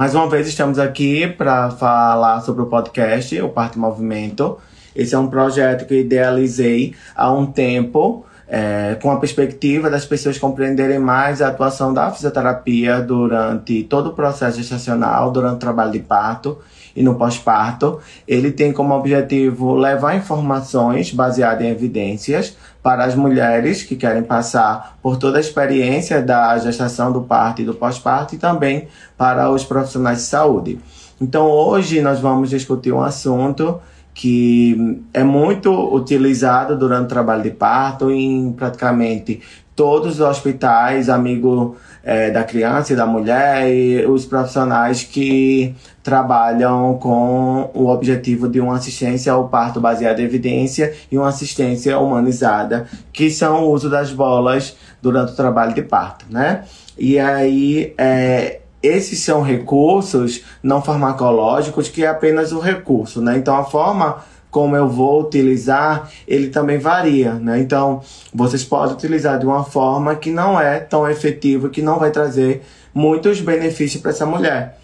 Mais 0.00 0.14
uma 0.14 0.26
vez 0.30 0.48
estamos 0.48 0.78
aqui 0.78 1.26
para 1.26 1.68
falar 1.72 2.40
sobre 2.40 2.62
o 2.62 2.66
podcast, 2.68 3.38
o 3.42 3.50
Parte 3.50 3.78
Movimento. 3.78 4.56
Esse 4.96 5.14
é 5.14 5.18
um 5.18 5.26
projeto 5.26 5.86
que 5.86 5.94
idealizei 5.94 6.94
há 7.14 7.30
um 7.30 7.44
tempo, 7.44 8.24
é, 8.48 8.96
com 9.02 9.10
a 9.10 9.18
perspectiva 9.18 9.90
das 9.90 10.06
pessoas 10.06 10.38
compreenderem 10.38 10.98
mais 10.98 11.42
a 11.42 11.48
atuação 11.48 11.92
da 11.92 12.10
fisioterapia 12.10 13.02
durante 13.02 13.82
todo 13.82 14.06
o 14.06 14.14
processo 14.14 14.56
gestacional, 14.56 15.30
durante 15.30 15.56
o 15.56 15.58
trabalho 15.58 15.92
de 15.92 15.98
parto 15.98 16.56
e 16.96 17.02
no 17.02 17.16
pós-parto. 17.16 18.00
Ele 18.26 18.50
tem 18.50 18.72
como 18.72 18.94
objetivo 18.94 19.74
levar 19.74 20.16
informações 20.16 21.12
baseadas 21.12 21.62
em 21.62 21.68
evidências 21.68 22.56
para 22.82 23.04
as 23.04 23.14
mulheres 23.14 23.82
que 23.82 23.96
querem 23.96 24.22
passar 24.22 24.98
por 25.02 25.16
toda 25.16 25.38
a 25.38 25.40
experiência 25.40 26.22
da 26.22 26.56
gestação, 26.58 27.12
do 27.12 27.22
parto 27.22 27.62
e 27.62 27.64
do 27.64 27.74
pós-parto 27.74 28.34
e 28.34 28.38
também 28.38 28.88
para 29.16 29.50
os 29.50 29.64
profissionais 29.64 30.18
de 30.18 30.24
saúde. 30.24 30.80
Então, 31.20 31.50
hoje 31.50 32.00
nós 32.00 32.20
vamos 32.20 32.48
discutir 32.48 32.92
um 32.92 33.02
assunto 33.02 33.80
que 34.14 35.02
é 35.12 35.22
muito 35.22 35.72
utilizado 35.94 36.76
durante 36.76 37.04
o 37.04 37.08
trabalho 37.08 37.42
de 37.42 37.50
parto 37.50 38.10
em 38.10 38.52
praticamente 38.52 39.40
todos 39.76 40.14
os 40.14 40.20
hospitais, 40.20 41.08
amigo 41.08 41.76
é, 42.02 42.30
da 42.30 42.44
criança 42.44 42.92
e 42.92 42.96
da 42.96 43.06
mulher 43.06 43.68
e 43.68 44.06
os 44.06 44.24
profissionais 44.24 45.02
que 45.02 45.74
trabalham 46.02 46.98
com 46.98 47.70
o 47.74 47.88
objetivo 47.88 48.48
de 48.48 48.60
uma 48.60 48.76
assistência 48.76 49.32
ao 49.32 49.48
parto 49.48 49.80
baseada 49.80 50.20
em 50.20 50.24
evidência 50.24 50.94
e 51.10 51.18
uma 51.18 51.28
assistência 51.28 51.98
humanizada, 51.98 52.86
que 53.12 53.30
são 53.30 53.64
o 53.64 53.70
uso 53.70 53.90
das 53.90 54.10
bolas 54.10 54.76
durante 55.02 55.32
o 55.32 55.36
trabalho 55.36 55.74
de 55.74 55.82
parto, 55.82 56.24
né? 56.30 56.64
E 56.98 57.18
aí, 57.18 57.94
é, 57.98 58.60
esses 58.82 59.22
são 59.22 59.42
recursos 59.42 60.42
não 60.62 60.82
farmacológicos 60.82 61.88
que 61.88 62.04
é 62.04 62.08
apenas 62.08 62.52
o 62.52 62.58
recurso, 62.58 63.20
né? 63.20 63.36
Então, 63.36 63.56
a 63.56 63.64
forma 63.64 64.24
como 64.50 64.76
eu 64.76 64.88
vou 64.88 65.22
utilizar, 65.22 66.10
ele 66.26 66.48
também 66.48 66.78
varia, 66.78 67.34
né? 67.34 67.60
Então, 67.60 68.00
vocês 68.34 68.64
podem 68.64 68.94
utilizar 68.94 69.38
de 69.38 69.46
uma 69.46 69.64
forma 69.64 70.16
que 70.16 70.30
não 70.30 70.60
é 70.60 70.80
tão 70.80 71.08
efetiva, 71.08 71.68
que 71.68 71.82
não 71.82 71.98
vai 71.98 72.10
trazer 72.10 72.62
muitos 72.92 73.40
benefícios 73.40 74.02
para 74.02 74.10
essa 74.10 74.26
mulher 74.26 74.79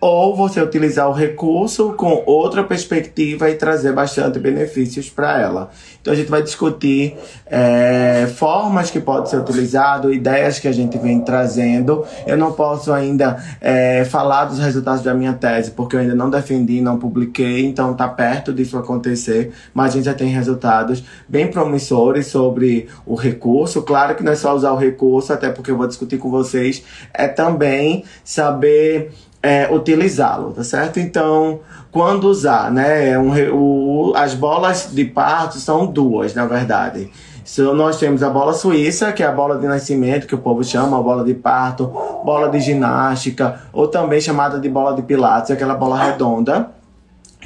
ou 0.00 0.36
você 0.36 0.62
utilizar 0.62 1.08
o 1.08 1.12
recurso 1.12 1.92
com 1.94 2.22
outra 2.24 2.62
perspectiva 2.62 3.50
e 3.50 3.54
trazer 3.54 3.92
bastante 3.92 4.38
benefícios 4.38 5.10
para 5.10 5.40
ela. 5.40 5.70
Então 6.00 6.12
a 6.12 6.16
gente 6.16 6.30
vai 6.30 6.40
discutir 6.40 7.16
é, 7.46 8.28
formas 8.36 8.90
que 8.90 9.00
pode 9.00 9.28
ser 9.28 9.38
utilizado, 9.38 10.12
ideias 10.12 10.60
que 10.60 10.68
a 10.68 10.72
gente 10.72 10.96
vem 10.98 11.20
trazendo. 11.20 12.04
Eu 12.26 12.36
não 12.36 12.52
posso 12.52 12.92
ainda 12.92 13.42
é, 13.60 14.04
falar 14.04 14.44
dos 14.44 14.60
resultados 14.60 15.02
da 15.02 15.12
minha 15.14 15.32
tese, 15.32 15.72
porque 15.72 15.96
eu 15.96 16.00
ainda 16.00 16.14
não 16.14 16.30
defendi, 16.30 16.80
não 16.80 16.96
publiquei, 16.96 17.66
então 17.66 17.92
está 17.92 18.06
perto 18.08 18.52
disso 18.52 18.78
acontecer, 18.78 19.52
mas 19.74 19.92
a 19.92 19.96
gente 19.96 20.04
já 20.04 20.14
tem 20.14 20.28
resultados 20.28 21.02
bem 21.28 21.48
promissores 21.48 22.28
sobre 22.28 22.88
o 23.04 23.16
recurso. 23.16 23.82
Claro 23.82 24.14
que 24.14 24.22
não 24.22 24.32
é 24.32 24.36
só 24.36 24.54
usar 24.54 24.72
o 24.72 24.76
recurso, 24.76 25.32
até 25.32 25.50
porque 25.50 25.72
eu 25.72 25.76
vou 25.76 25.88
discutir 25.88 26.18
com 26.18 26.30
vocês, 26.30 26.84
é 27.12 27.26
também 27.26 28.04
saber 28.22 29.10
é, 29.42 29.68
utilizá-lo, 29.72 30.52
tá 30.52 30.64
certo? 30.64 30.98
Então, 30.98 31.60
quando 31.90 32.24
usar, 32.24 32.70
né? 32.70 33.10
É 33.10 33.18
um, 33.18 33.32
o, 33.54 34.12
as 34.16 34.34
bolas 34.34 34.90
de 34.92 35.04
parto 35.04 35.58
são 35.58 35.86
duas, 35.86 36.34
na 36.34 36.46
verdade. 36.46 37.10
Nós 37.74 37.98
temos 37.98 38.22
a 38.22 38.28
bola 38.28 38.52
suíça, 38.52 39.10
que 39.10 39.22
é 39.22 39.26
a 39.26 39.32
bola 39.32 39.56
de 39.56 39.66
nascimento, 39.66 40.26
que 40.26 40.34
o 40.34 40.38
povo 40.38 40.62
chama, 40.62 40.98
a 40.98 41.02
bola 41.02 41.24
de 41.24 41.32
parto, 41.32 41.86
bola 42.22 42.50
de 42.50 42.60
ginástica, 42.60 43.60
ou 43.72 43.88
também 43.88 44.20
chamada 44.20 44.60
de 44.60 44.68
bola 44.68 44.94
de 44.94 45.00
pilates, 45.00 45.50
aquela 45.50 45.74
bola 45.74 45.96
redonda, 45.96 46.70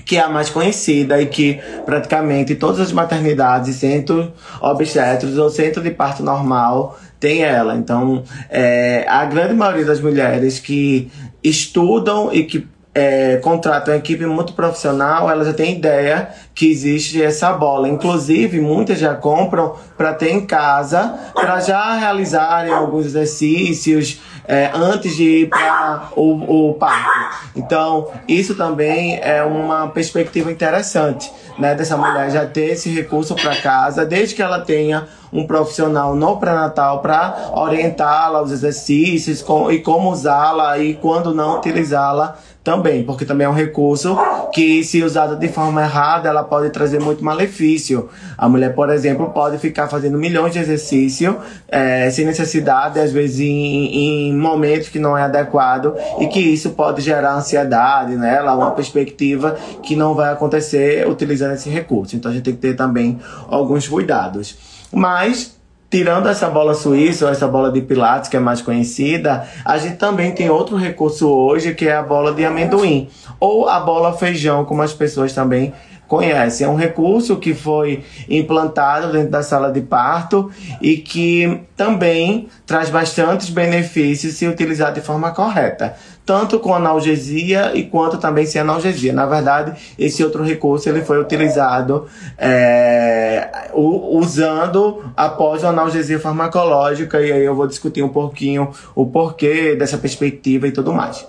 que 0.05 0.17
é 0.17 0.21
a 0.21 0.29
mais 0.29 0.51
conhecida 0.51 1.21
e 1.21 1.27
que 1.27 1.61
praticamente 1.85 2.55
todas 2.55 2.81
as 2.81 2.93
maternidades, 2.93 3.77
centro 3.77 4.33
obstétricos 4.61 5.39
ou 5.39 5.51
centro 5.51 5.83
de 5.83 5.91
parto 5.91 6.23
normal 6.23 6.99
tem 7.19 7.43
ela. 7.43 7.77
Então, 7.77 8.25
é, 8.51 9.05
a 9.09 9.25
grande 9.25 9.55
maioria 9.55 9.85
das 9.85 10.01
mulheres 10.01 10.59
que 10.59 11.11
estudam 11.43 12.33
e 12.33 12.45
que 12.45 12.67
é, 12.95 13.39
contratam 13.39 13.95
uma 13.95 13.99
equipe 13.99 14.27
muito 14.27 14.53
profissional, 14.53 15.31
elas 15.31 15.47
já 15.47 15.55
têm 15.55 15.79
ideia 15.79 16.29
que 16.55 16.71
existe 16.71 17.23
essa 17.23 17.53
bola. 17.53 17.89
Inclusive, 17.89 18.61
muitas 18.61 18.99
já 18.99 19.15
compram 19.15 19.75
para 19.97 20.13
ter 20.13 20.31
em 20.31 20.45
casa, 20.45 21.15
para 21.35 21.61
já 21.61 21.95
realizarem 21.97 22.73
alguns 22.73 23.07
exercícios 23.07 24.21
é, 24.47 24.71
antes 24.75 25.17
de 25.17 25.43
ir 25.43 25.49
para 25.49 26.09
o, 26.17 26.71
o 26.71 26.75
parto. 26.75 27.11
Então, 27.55 28.11
isso 28.27 28.55
também 28.55 29.19
é 29.23 29.43
uma 29.43 29.89
perspectiva 29.89 30.51
interessante, 30.51 31.31
né, 31.59 31.75
dessa 31.75 31.97
mulher 31.97 32.31
já 32.31 32.47
ter 32.47 32.73
esse 32.73 32.91
recurso 32.91 33.35
para 33.35 33.57
casa, 33.57 34.05
desde 34.05 34.35
que 34.35 34.43
ela 34.43 34.61
tenha 34.61 35.07
um 35.33 35.47
profissional 35.47 36.15
no 36.15 36.37
pré-natal 36.37 37.01
para 37.01 37.51
orientá-la 37.53 38.39
aos 38.39 38.51
exercícios 38.51 39.41
com, 39.41 39.71
e 39.71 39.81
como 39.81 40.11
usá-la 40.11 40.79
e 40.79 40.95
quando 40.95 41.35
não 41.35 41.59
utilizá-la 41.59 42.37
também, 42.65 43.03
porque 43.03 43.25
também 43.25 43.45
é 43.45 43.51
um 43.51 43.55
recurso 43.55 44.17
que, 44.53 44.85
se 44.85 45.03
usado 45.03 45.37
de 45.37 45.49
forma 45.49 45.83
errada, 45.83 46.29
ela 46.29 46.45
pode 46.45 46.71
trazer 46.71 47.01
muito 47.01 47.25
malefício. 47.25 48.09
A 48.39 48.49
mulher, 48.49 48.73
por 48.75 48.89
exemplo, 48.91 49.31
pode 49.31 49.59
ficar 49.59 49.89
fazendo 49.89 50.17
milhões 50.17 50.53
de 50.53 50.61
exercícios 50.61 51.35
é, 51.69 52.09
sem 52.11 52.25
necessidade, 52.25 53.01
às 53.01 53.11
vezes 53.11 53.41
em, 53.41 54.29
em, 54.29 54.37
momentos 54.37 54.89
que 54.89 55.01
não 55.01 55.19
é 55.19 55.23
adequado, 55.23 55.97
e 56.21 56.29
que 56.29 56.39
isso 56.39 56.71
pode 56.71 57.03
gerar 57.03 57.35
ansiedade 57.35 58.15
nela, 58.15 58.55
uma 58.55 58.71
perspectiva 58.71 59.57
que 59.83 59.97
não 59.97 60.15
vai 60.15 60.33
acontecer 60.33 61.09
utilizando 61.09 61.55
esse 61.55 61.69
recurso. 61.69 62.15
Então 62.15 62.31
a 62.31 62.35
gente 62.35 62.45
tem 62.45 62.55
que 62.55 62.61
ter 62.61 62.77
também 62.77 63.19
alguns 63.49 63.89
cuidados. 63.89 64.72
Mas 64.93 65.59
tirando 65.91 66.27
essa 66.27 66.49
bola 66.49 66.75
suíça 66.75 67.27
ou 67.27 67.31
essa 67.31 67.47
bola 67.47 67.71
de 67.71 67.83
pilates 67.83 68.31
que 68.31 68.37
é 68.37 68.41
mais 68.41 68.63
conhecida, 68.63 69.47
a 69.63 69.77
gente 69.77 69.97
também 69.97 70.33
tem 70.33 70.49
outro 70.49 70.77
recurso 70.77 71.29
hoje 71.29 71.75
que 71.75 71.87
é 71.87 71.97
a 71.97 72.03
bola 72.03 72.33
de 72.33 72.45
amendoim. 72.45 73.11
Ou 73.39 73.69
a 73.69 73.79
bola 73.81 74.17
feijão, 74.17 74.65
como 74.65 74.81
as 74.81 74.95
pessoas 74.95 75.35
também 75.35 75.75
conhecem. 76.13 76.67
É 76.67 76.69
um 76.69 76.75
recurso 76.75 77.37
que 77.37 77.55
foi 77.55 78.05
implantado 78.29 79.11
dentro 79.11 79.31
da 79.31 79.43
sala 79.43 79.73
de 79.73 79.81
parto 79.81 80.51
e 80.79 80.99
que 80.99 81.63
também 81.75 82.49
traz 82.67 82.91
bastantes 82.91 83.49
benefícios 83.49 84.35
se 84.35 84.47
utilizado 84.47 85.01
de 85.01 85.01
forma 85.01 85.31
correta 85.31 85.97
tanto 86.25 86.61
com 86.61 86.73
analgesia 86.73 87.73
e 87.75 87.83
quanto 87.83 88.17
também 88.17 88.47
sem 88.47 88.61
analgesia. 88.61 89.13
Na 89.13 89.27
verdade, 89.27 89.73
esse 89.99 90.23
outro 90.23 90.45
recurso 90.45 90.89
ele 90.89 91.03
foi 91.03 91.21
utilizado 91.21 92.07
é, 92.39 93.71
usando 93.75 95.05
após 95.17 95.65
a 95.65 95.71
analgesia 95.71 96.21
farmacológica 96.21 97.21
e 97.21 97.33
aí 97.33 97.45
eu 97.45 97.57
vou 97.57 97.67
discutir 97.67 98.05
um 98.05 98.09
pouquinho 98.09 98.71
o 98.95 99.05
porquê 99.05 99.75
dessa 99.75 99.99
perspectiva 99.99 100.69
e 100.69 100.71
tudo 100.71 100.93
mais. 100.93 101.27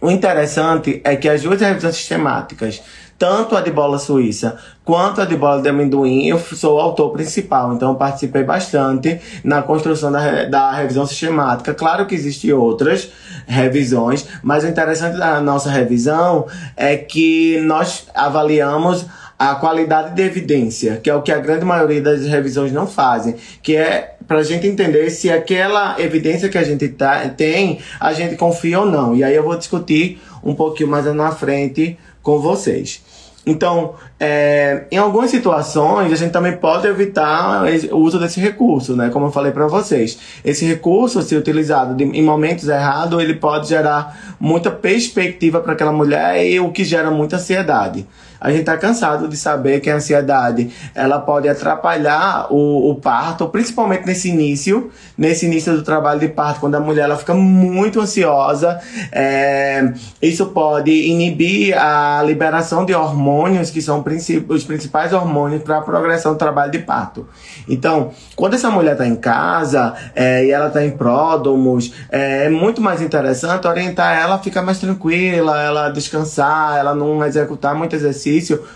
O 0.00 0.10
interessante 0.10 1.00
é 1.02 1.16
que 1.16 1.28
as 1.28 1.42
duas 1.42 1.60
revisões 1.60 1.96
sistemáticas 1.96 2.82
tanto 3.18 3.56
a 3.56 3.60
de 3.60 3.70
bola 3.70 3.98
suíça 3.98 4.56
quanto 4.84 5.20
a 5.20 5.24
de 5.24 5.36
bola 5.36 5.60
de 5.60 5.68
amendoim, 5.68 6.26
eu 6.26 6.38
sou 6.38 6.76
o 6.76 6.80
autor 6.80 7.10
principal, 7.10 7.72
então 7.72 7.94
participei 7.94 8.44
bastante 8.44 9.20
na 9.42 9.62
construção 9.62 10.12
da, 10.12 10.44
da 10.44 10.72
revisão 10.72 11.04
sistemática. 11.06 11.74
Claro 11.74 12.06
que 12.06 12.14
existem 12.14 12.52
outras 12.52 13.10
revisões, 13.46 14.26
mas 14.42 14.62
o 14.62 14.68
interessante 14.68 15.18
da 15.18 15.40
nossa 15.40 15.70
revisão 15.70 16.46
é 16.76 16.96
que 16.96 17.60
nós 17.62 18.06
avaliamos 18.14 19.06
a 19.38 19.54
qualidade 19.56 20.14
de 20.14 20.22
evidência, 20.22 20.96
que 21.02 21.10
é 21.10 21.14
o 21.14 21.20
que 21.20 21.30
a 21.30 21.38
grande 21.38 21.64
maioria 21.64 22.00
das 22.00 22.24
revisões 22.24 22.72
não 22.72 22.86
fazem, 22.86 23.34
que 23.62 23.76
é 23.76 24.14
para 24.26 24.38
a 24.38 24.42
gente 24.42 24.66
entender 24.66 25.10
se 25.10 25.30
aquela 25.30 26.00
evidência 26.00 26.48
que 26.48 26.58
a 26.58 26.64
gente 26.64 26.88
tá, 26.88 27.28
tem, 27.28 27.78
a 28.00 28.12
gente 28.12 28.34
confia 28.36 28.80
ou 28.80 28.86
não. 28.86 29.14
E 29.14 29.22
aí 29.22 29.34
eu 29.34 29.42
vou 29.42 29.56
discutir 29.56 30.20
um 30.42 30.54
pouquinho 30.54 30.88
mais 30.88 31.04
na 31.14 31.30
frente 31.32 31.98
com 32.22 32.40
vocês. 32.40 33.04
Então, 33.46 33.94
é, 34.18 34.86
em 34.90 34.96
algumas 34.96 35.30
situações, 35.30 36.12
a 36.12 36.16
gente 36.16 36.32
também 36.32 36.56
pode 36.56 36.88
evitar 36.88 37.64
o 37.92 37.98
uso 37.98 38.18
desse 38.18 38.40
recurso, 38.40 38.96
né? 38.96 39.08
Como 39.08 39.26
eu 39.26 39.30
falei 39.30 39.52
para 39.52 39.68
vocês. 39.68 40.18
Esse 40.44 40.66
recurso, 40.66 41.22
se 41.22 41.36
utilizado 41.36 41.94
de, 41.94 42.02
em 42.02 42.22
momentos 42.24 42.68
errados, 42.68 43.22
ele 43.22 43.34
pode 43.34 43.68
gerar 43.68 44.36
muita 44.40 44.68
perspectiva 44.68 45.60
para 45.60 45.74
aquela 45.74 45.92
mulher 45.92 46.44
e 46.44 46.58
o 46.58 46.72
que 46.72 46.84
gera 46.84 47.08
muita 47.08 47.36
ansiedade 47.36 48.04
a 48.40 48.50
gente 48.50 48.60
está 48.60 48.76
cansado 48.76 49.28
de 49.28 49.36
saber 49.36 49.80
que 49.80 49.90
a 49.90 49.96
ansiedade 49.96 50.70
ela 50.94 51.18
pode 51.18 51.48
atrapalhar 51.48 52.46
o, 52.50 52.90
o, 52.90 52.94
parto, 52.96 53.48
principalmente 53.48 54.06
nesse 54.06 54.28
início, 54.28 54.90
nesse 55.16 55.46
início 55.46 55.74
do 55.74 55.82
trabalho 55.82 56.20
de 56.20 56.28
parto, 56.28 56.60
quando 56.60 56.74
a 56.74 56.80
mulher 56.80 57.04
ela 57.04 57.16
fica 57.16 57.34
muito 57.34 58.00
ansiosa. 58.00 58.80
É, 59.10 59.92
isso 60.20 60.46
pode 60.46 60.90
inibir 60.90 61.76
a 61.76 62.22
liberação 62.22 62.84
de 62.84 62.94
hormônios 62.94 63.70
que 63.70 63.82
são 63.82 64.04
os 64.48 64.64
principais 64.64 65.12
hormônios 65.12 65.62
para 65.62 65.78
a 65.78 65.82
progressão 65.82 66.32
do 66.32 66.38
trabalho 66.38 66.72
de 66.72 66.80
parto. 66.80 67.26
Então, 67.68 68.10
quando 68.34 68.54
essa 68.54 68.70
mulher 68.70 68.92
está 68.92 69.06
em 69.06 69.16
casa 69.16 69.94
é, 70.14 70.44
e 70.44 70.50
ela 70.50 70.68
está 70.68 70.84
em 70.84 70.90
pródomos, 70.90 71.92
é, 72.10 72.46
é, 72.46 72.48
muito 72.48 72.80
mais 72.80 73.00
interessante 73.00 73.66
orientar 73.66 74.16
ela 74.16 74.34
a 74.34 74.38
ficar 74.38 74.62
mais 74.62 74.78
tranquila, 74.78 75.60
ela 75.62 75.90
descansar, 75.90 76.76
ela 76.76 76.94
não 76.94 77.24
executar 77.24 77.74
muito 77.74 77.94
exercício, 77.94 78.25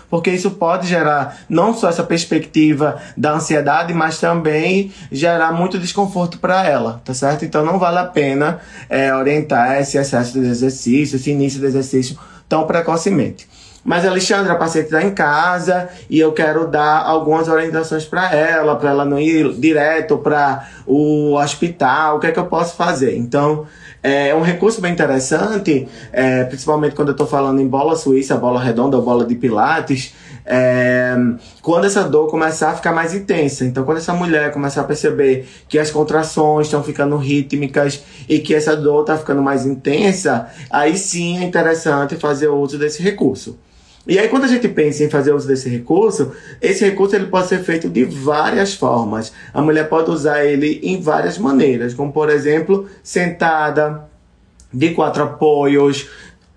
porque 0.09 0.29
isso 0.29 0.51
pode 0.51 0.87
gerar 0.87 1.37
não 1.49 1.73
só 1.73 1.89
essa 1.89 2.03
perspectiva 2.03 2.97
da 3.15 3.33
ansiedade, 3.33 3.93
mas 3.93 4.19
também 4.19 4.91
gerar 5.11 5.51
muito 5.51 5.77
desconforto 5.77 6.39
para 6.39 6.65
ela, 6.65 7.01
tá 7.03 7.13
certo? 7.13 7.45
Então 7.45 7.65
não 7.65 7.77
vale 7.79 7.99
a 7.99 8.05
pena 8.05 8.59
é, 8.89 9.13
orientar 9.13 9.79
esse 9.79 9.97
excesso 9.97 10.39
de 10.39 10.47
exercício, 10.47 11.15
esse 11.15 11.31
início 11.31 11.59
de 11.59 11.65
exercício 11.65 12.17
tão 12.47 12.65
precocemente. 12.65 13.47
Mas 13.83 14.05
Alexandra, 14.05 14.53
a 14.53 14.55
paciente 14.55 14.85
está 14.85 15.01
em 15.01 15.11
casa 15.11 15.89
e 16.07 16.19
eu 16.19 16.31
quero 16.33 16.67
dar 16.67 16.99
algumas 16.99 17.47
orientações 17.47 18.05
para 18.05 18.33
ela, 18.33 18.75
para 18.75 18.91
ela 18.91 19.05
não 19.05 19.19
ir 19.19 19.53
direto 19.53 20.19
para 20.19 20.67
o 20.85 21.33
hospital, 21.33 22.17
o 22.17 22.19
que 22.19 22.27
é 22.27 22.31
que 22.31 22.39
eu 22.39 22.45
posso 22.45 22.75
fazer? 22.75 23.17
Então, 23.17 23.65
é 24.03 24.33
um 24.35 24.41
recurso 24.41 24.81
bem 24.81 24.93
interessante, 24.93 25.87
é, 26.11 26.43
principalmente 26.43 26.95
quando 26.95 27.09
eu 27.09 27.13
estou 27.13 27.25
falando 27.25 27.59
em 27.59 27.67
bola 27.67 27.95
suíça, 27.95 28.35
bola 28.37 28.61
redonda 28.61 28.97
ou 28.97 29.03
bola 29.03 29.25
de 29.25 29.33
pilates, 29.33 30.13
é, 30.45 31.15
quando 31.61 31.85
essa 31.85 32.03
dor 32.03 32.27
começar 32.29 32.71
a 32.71 32.75
ficar 32.75 32.91
mais 32.91 33.15
intensa. 33.15 33.65
Então, 33.65 33.83
quando 33.83 33.97
essa 33.97 34.13
mulher 34.13 34.51
começar 34.51 34.81
a 34.81 34.83
perceber 34.85 35.47
que 35.67 35.79
as 35.79 35.89
contrações 35.89 36.67
estão 36.67 36.83
ficando 36.83 37.15
rítmicas 37.17 38.03
e 38.27 38.39
que 38.39 38.53
essa 38.53 38.75
dor 38.75 39.01
está 39.01 39.17
ficando 39.17 39.41
mais 39.41 39.65
intensa, 39.65 40.47
aí 40.69 40.97
sim 40.97 41.39
é 41.39 41.43
interessante 41.43 42.15
fazer 42.15 42.47
o 42.47 42.57
uso 42.57 42.77
desse 42.77 43.01
recurso. 43.01 43.57
E 44.07 44.17
aí, 44.17 44.27
quando 44.29 44.45
a 44.45 44.47
gente 44.47 44.67
pensa 44.67 45.03
em 45.03 45.09
fazer 45.09 45.31
uso 45.31 45.47
desse 45.47 45.69
recurso, 45.69 46.31
esse 46.59 46.83
recurso 46.83 47.15
ele 47.15 47.27
pode 47.27 47.47
ser 47.47 47.59
feito 47.59 47.87
de 47.87 48.03
várias 48.03 48.73
formas. 48.73 49.31
A 49.53 49.61
mulher 49.61 49.87
pode 49.89 50.09
usar 50.09 50.43
ele 50.43 50.79
em 50.81 50.99
várias 50.99 51.37
maneiras, 51.37 51.93
como 51.93 52.11
por 52.11 52.29
exemplo, 52.29 52.89
sentada, 53.03 54.09
de 54.73 54.91
quatro 54.91 55.23
apoios, 55.23 56.09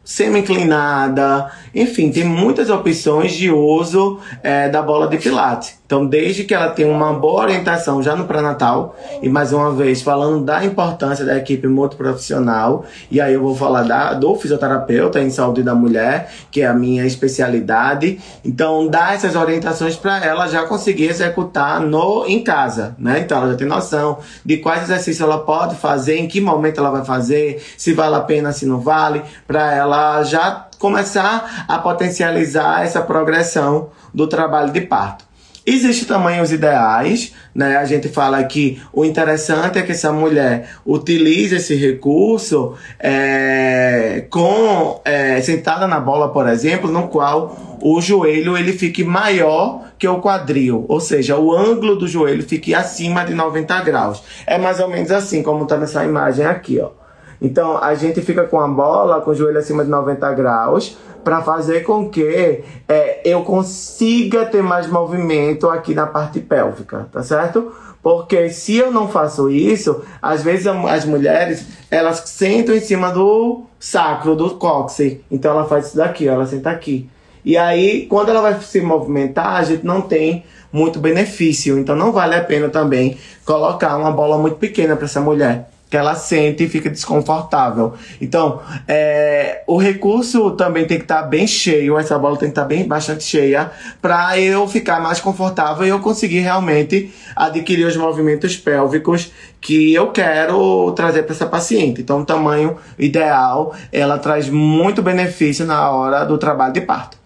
semi-inclinada, 0.04 1.50
enfim, 1.74 2.10
tem 2.10 2.24
muitas 2.24 2.70
opções 2.70 3.32
de 3.32 3.50
uso 3.50 4.20
é, 4.42 4.68
da 4.68 4.80
bola 4.80 5.08
de 5.08 5.18
pilates. 5.18 5.78
Então, 5.86 6.06
desde 6.06 6.44
que 6.44 6.54
ela 6.54 6.70
tenha 6.70 6.88
uma 6.88 7.12
boa 7.12 7.42
orientação 7.42 8.02
já 8.02 8.16
no 8.16 8.24
pré-natal, 8.24 8.96
e 9.22 9.28
mais 9.28 9.52
uma 9.52 9.70
vez 9.72 10.00
falando 10.00 10.42
da 10.42 10.64
importância 10.64 11.24
da 11.24 11.36
equipe 11.36 11.68
multiprofissional, 11.68 12.84
e 13.10 13.20
aí 13.20 13.34
eu 13.34 13.42
vou 13.42 13.54
falar 13.54 13.82
da, 13.82 14.14
do 14.14 14.34
fisioterapeuta 14.34 15.20
em 15.20 15.30
saúde 15.30 15.62
da 15.62 15.74
mulher, 15.74 16.32
que 16.50 16.62
é 16.62 16.66
a 16.66 16.72
minha 16.72 17.04
especialidade. 17.04 18.18
Então, 18.44 18.88
dar 18.88 19.14
essas 19.14 19.36
orientações 19.36 19.94
para 19.94 20.24
ela 20.24 20.46
já 20.48 20.64
conseguir 20.64 21.10
executar 21.10 21.80
no 21.80 22.24
em 22.26 22.42
casa, 22.42 22.96
né? 22.98 23.20
Então, 23.20 23.38
ela 23.38 23.50
já 23.52 23.56
tem 23.56 23.66
noção 23.66 24.18
de 24.44 24.56
quais 24.56 24.84
exercícios 24.84 25.20
ela 25.20 25.38
pode 25.38 25.76
fazer, 25.76 26.16
em 26.16 26.26
que 26.26 26.40
momento 26.40 26.80
ela 26.80 26.90
vai 26.90 27.04
fazer, 27.04 27.62
se 27.76 27.92
vale 27.92 28.14
a 28.14 28.20
pena, 28.20 28.52
se 28.52 28.64
não 28.64 28.80
vale, 28.80 29.22
para 29.46 29.74
ela 29.74 30.22
já 30.24 30.66
começar 30.84 31.64
a 31.66 31.78
potencializar 31.78 32.84
essa 32.84 33.00
progressão 33.00 33.88
do 34.12 34.26
trabalho 34.26 34.70
de 34.70 34.82
parto. 34.82 35.24
Existem 35.66 36.06
também 36.06 36.42
os 36.42 36.52
ideais, 36.52 37.32
né? 37.54 37.78
A 37.78 37.86
gente 37.86 38.06
fala 38.10 38.44
que 38.44 38.82
o 38.92 39.02
interessante 39.02 39.78
é 39.78 39.82
que 39.82 39.92
essa 39.92 40.12
mulher 40.12 40.68
utilize 40.84 41.56
esse 41.56 41.74
recurso 41.74 42.74
é, 43.00 44.26
com 44.28 45.00
é, 45.06 45.40
sentada 45.40 45.86
na 45.86 45.98
bola, 45.98 46.28
por 46.28 46.46
exemplo, 46.46 46.90
no 46.90 47.08
qual 47.08 47.78
o 47.80 47.98
joelho 48.02 48.58
ele 48.58 48.74
fique 48.74 49.02
maior 49.02 49.84
que 49.98 50.06
o 50.06 50.20
quadril, 50.20 50.84
ou 50.86 51.00
seja, 51.00 51.38
o 51.38 51.50
ângulo 51.50 51.96
do 51.96 52.06
joelho 52.06 52.42
fique 52.42 52.74
acima 52.74 53.24
de 53.24 53.32
90 53.32 53.80
graus. 53.80 54.22
É 54.46 54.58
mais 54.58 54.80
ou 54.80 54.88
menos 54.88 55.10
assim 55.10 55.42
como 55.42 55.62
está 55.62 55.78
nessa 55.78 56.04
imagem 56.04 56.44
aqui, 56.44 56.78
ó. 56.78 57.03
Então 57.44 57.76
a 57.76 57.94
gente 57.94 58.22
fica 58.22 58.44
com 58.44 58.58
a 58.58 58.66
bola 58.66 59.20
com 59.20 59.30
o 59.30 59.34
joelho 59.34 59.58
acima 59.58 59.84
de 59.84 59.90
90 59.90 60.32
graus 60.32 60.96
para 61.22 61.42
fazer 61.42 61.82
com 61.82 62.08
que 62.08 62.64
é, 62.88 63.20
eu 63.22 63.42
consiga 63.42 64.46
ter 64.46 64.62
mais 64.62 64.86
movimento 64.86 65.68
aqui 65.68 65.94
na 65.94 66.06
parte 66.06 66.40
pélvica, 66.40 67.06
tá 67.12 67.22
certo? 67.22 67.70
Porque 68.02 68.48
se 68.48 68.76
eu 68.76 68.90
não 68.90 69.08
faço 69.08 69.50
isso, 69.50 70.02
às 70.22 70.42
vezes 70.42 70.66
as 70.66 71.04
mulheres 71.04 71.66
elas 71.90 72.22
sentam 72.26 72.74
em 72.74 72.80
cima 72.80 73.10
do 73.10 73.64
sacro, 73.78 74.34
do 74.34 74.54
cóccix. 74.56 75.20
Então 75.30 75.52
ela 75.52 75.66
faz 75.66 75.88
isso 75.88 75.98
daqui, 75.98 76.26
ela 76.26 76.46
senta 76.46 76.70
aqui. 76.70 77.10
E 77.44 77.58
aí, 77.58 78.06
quando 78.06 78.30
ela 78.30 78.40
vai 78.40 78.58
se 78.58 78.80
movimentar, 78.80 79.56
a 79.56 79.64
gente 79.64 79.84
não 79.84 80.00
tem 80.00 80.44
muito 80.72 80.98
benefício. 80.98 81.78
Então 81.78 81.94
não 81.94 82.10
vale 82.10 82.34
a 82.36 82.42
pena 82.42 82.70
também 82.70 83.18
colocar 83.44 83.98
uma 83.98 84.10
bola 84.10 84.38
muito 84.38 84.56
pequena 84.56 84.96
para 84.96 85.04
essa 85.04 85.20
mulher 85.20 85.73
que 85.94 85.98
ela 85.98 86.16
sente 86.16 86.64
e 86.64 86.68
fica 86.68 86.90
desconfortável. 86.90 87.94
Então, 88.20 88.60
é, 88.88 89.62
o 89.64 89.76
recurso 89.76 90.50
também 90.50 90.88
tem 90.88 90.98
que 90.98 91.04
estar 91.04 91.22
tá 91.22 91.28
bem 91.28 91.46
cheio, 91.46 91.96
essa 91.96 92.18
bola 92.18 92.36
tem 92.36 92.48
que 92.48 92.50
estar 92.50 92.62
tá 92.62 92.66
bem 92.66 92.84
bastante 92.84 93.22
cheia, 93.22 93.70
para 94.02 94.36
eu 94.36 94.66
ficar 94.66 94.98
mais 94.98 95.20
confortável 95.20 95.86
e 95.86 95.90
eu 95.90 96.00
conseguir 96.00 96.40
realmente 96.40 97.14
adquirir 97.36 97.86
os 97.86 97.96
movimentos 97.96 98.56
pélvicos 98.56 99.30
que 99.60 99.94
eu 99.94 100.10
quero 100.10 100.90
trazer 100.96 101.22
para 101.22 101.32
essa 101.32 101.46
paciente. 101.46 102.00
Então, 102.00 102.22
o 102.22 102.24
tamanho 102.24 102.76
ideal, 102.98 103.72
ela 103.92 104.18
traz 104.18 104.48
muito 104.48 105.00
benefício 105.00 105.64
na 105.64 105.92
hora 105.92 106.24
do 106.24 106.36
trabalho 106.36 106.72
de 106.72 106.80
parto. 106.80 107.23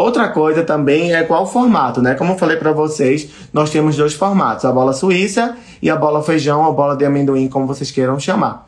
Outra 0.00 0.30
coisa 0.30 0.64
também 0.64 1.12
é 1.12 1.24
qual 1.24 1.42
o 1.42 1.46
formato, 1.46 2.00
né? 2.00 2.14
Como 2.14 2.32
eu 2.32 2.38
falei 2.38 2.56
para 2.56 2.72
vocês, 2.72 3.30
nós 3.52 3.68
temos 3.68 3.98
dois 3.98 4.14
formatos, 4.14 4.64
a 4.64 4.72
bola 4.72 4.94
suíça 4.94 5.58
e 5.82 5.90
a 5.90 5.94
bola 5.94 6.22
feijão, 6.22 6.66
a 6.66 6.72
bola 6.72 6.96
de 6.96 7.04
amendoim, 7.04 7.50
como 7.50 7.66
vocês 7.66 7.90
queiram 7.90 8.18
chamar. 8.18 8.66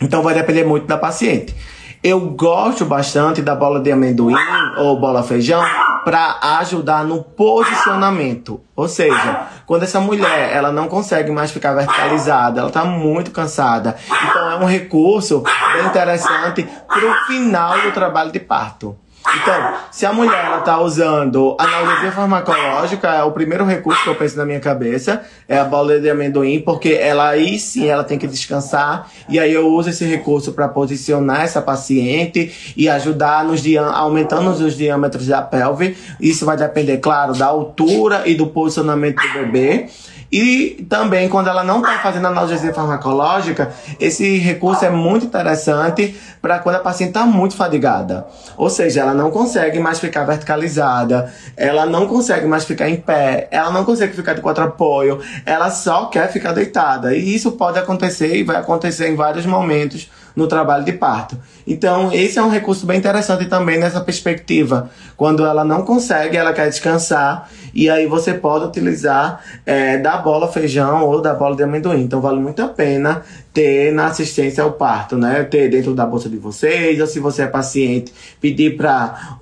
Então 0.00 0.22
vai 0.22 0.32
depender 0.32 0.64
muito 0.64 0.86
da 0.86 0.96
paciente. 0.96 1.54
Eu 2.02 2.20
gosto 2.30 2.86
bastante 2.86 3.42
da 3.42 3.54
bola 3.54 3.80
de 3.80 3.92
amendoim 3.92 4.34
ou 4.78 4.98
bola 4.98 5.22
feijão 5.22 5.62
para 6.06 6.38
ajudar 6.60 7.04
no 7.04 7.22
posicionamento. 7.22 8.58
Ou 8.74 8.88
seja, 8.88 9.48
quando 9.66 9.82
essa 9.82 10.00
mulher 10.00 10.56
ela 10.56 10.72
não 10.72 10.88
consegue 10.88 11.30
mais 11.30 11.50
ficar 11.50 11.74
verticalizada, 11.74 12.60
ela 12.60 12.68
está 12.68 12.82
muito 12.82 13.30
cansada. 13.30 13.94
Então 14.08 14.50
é 14.52 14.56
um 14.56 14.64
recurso 14.64 15.42
bem 15.74 15.84
interessante 15.84 16.66
para 16.88 17.10
o 17.10 17.26
final 17.26 17.78
do 17.82 17.92
trabalho 17.92 18.32
de 18.32 18.40
parto. 18.40 18.96
Então, 19.34 19.74
se 19.90 20.06
a 20.06 20.12
mulher 20.12 20.58
está 20.58 20.80
usando 20.80 21.56
analgesia 21.58 22.12
farmacológica, 22.12 23.08
é 23.08 23.22
o 23.22 23.32
primeiro 23.32 23.64
recurso 23.64 24.02
que 24.02 24.08
eu 24.08 24.14
penso 24.14 24.36
na 24.36 24.44
minha 24.44 24.60
cabeça, 24.60 25.22
é 25.48 25.58
a 25.58 25.64
bola 25.64 25.98
de 25.98 26.08
amendoim, 26.08 26.60
porque 26.60 26.92
ela 26.92 27.28
aí 27.28 27.58
sim 27.58 27.88
ela 27.88 28.04
tem 28.04 28.18
que 28.18 28.26
descansar, 28.26 29.10
e 29.28 29.38
aí 29.38 29.52
eu 29.52 29.66
uso 29.68 29.90
esse 29.90 30.04
recurso 30.04 30.52
para 30.52 30.68
posicionar 30.68 31.42
essa 31.42 31.60
paciente 31.60 32.74
e 32.76 32.88
ajudar 32.88 33.44
nos 33.44 33.62
aumentando 33.94 34.50
os 34.50 34.76
diâmetros 34.76 35.26
da 35.26 35.42
pelve. 35.42 35.96
Isso 36.20 36.46
vai 36.46 36.56
depender, 36.56 36.98
claro, 36.98 37.34
da 37.34 37.46
altura 37.46 38.22
e 38.26 38.34
do 38.34 38.46
posicionamento 38.46 39.20
do 39.20 39.32
bebê. 39.32 39.88
E 40.30 40.86
também, 40.88 41.28
quando 41.28 41.48
ela 41.48 41.62
não 41.62 41.78
está 41.78 41.98
fazendo 41.98 42.26
analgesia 42.26 42.72
farmacológica, 42.72 43.72
esse 44.00 44.38
recurso 44.38 44.84
é 44.84 44.90
muito 44.90 45.26
interessante 45.26 46.16
para 46.42 46.58
quando 46.58 46.76
a 46.76 46.80
paciente 46.80 47.10
está 47.10 47.24
muito 47.24 47.56
fadigada. 47.56 48.26
Ou 48.56 48.68
seja, 48.68 49.00
ela 49.00 49.14
não 49.14 49.30
consegue 49.30 49.78
mais 49.78 49.98
ficar 49.98 50.24
verticalizada, 50.24 51.32
ela 51.56 51.86
não 51.86 52.06
consegue 52.06 52.46
mais 52.46 52.64
ficar 52.64 52.88
em 52.88 52.96
pé, 52.96 53.48
ela 53.50 53.70
não 53.70 53.84
consegue 53.84 54.14
ficar 54.14 54.34
de 54.34 54.40
quatro 54.40 54.64
apoio, 54.64 55.20
ela 55.44 55.70
só 55.70 56.06
quer 56.06 56.30
ficar 56.32 56.52
deitada. 56.52 57.14
E 57.14 57.34
isso 57.34 57.52
pode 57.52 57.78
acontecer 57.78 58.36
e 58.36 58.42
vai 58.42 58.56
acontecer 58.56 59.08
em 59.08 59.16
vários 59.16 59.46
momentos 59.46 60.10
no 60.36 60.46
trabalho 60.46 60.84
de 60.84 60.92
parto. 60.92 61.38
Então, 61.66 62.12
esse 62.12 62.38
é 62.38 62.42
um 62.42 62.50
recurso 62.50 62.84
bem 62.84 62.98
interessante 62.98 63.46
também 63.46 63.78
nessa 63.78 64.00
perspectiva. 64.02 64.90
Quando 65.16 65.44
ela 65.44 65.64
não 65.64 65.82
consegue, 65.82 66.36
ela 66.36 66.52
quer 66.52 66.68
descansar, 66.68 67.48
e 67.72 67.88
aí 67.88 68.06
você 68.06 68.34
pode 68.34 68.66
utilizar 68.66 69.42
é, 69.64 69.96
da 69.98 70.18
bola 70.18 70.50
feijão 70.50 71.04
ou 71.04 71.20
da 71.22 71.34
bola 71.34 71.56
de 71.56 71.62
amendoim. 71.62 72.02
Então, 72.02 72.20
vale 72.20 72.38
muito 72.38 72.62
a 72.62 72.68
pena 72.68 73.22
ter 73.52 73.90
na 73.92 74.06
assistência 74.06 74.62
ao 74.62 74.72
parto, 74.72 75.16
né? 75.16 75.42
Ter 75.44 75.70
dentro 75.70 75.94
da 75.94 76.04
bolsa 76.04 76.28
de 76.28 76.36
vocês, 76.36 77.00
ou 77.00 77.06
se 77.06 77.18
você 77.18 77.42
é 77.42 77.46
paciente, 77.46 78.12
pedir 78.40 78.76
para 78.76 79.36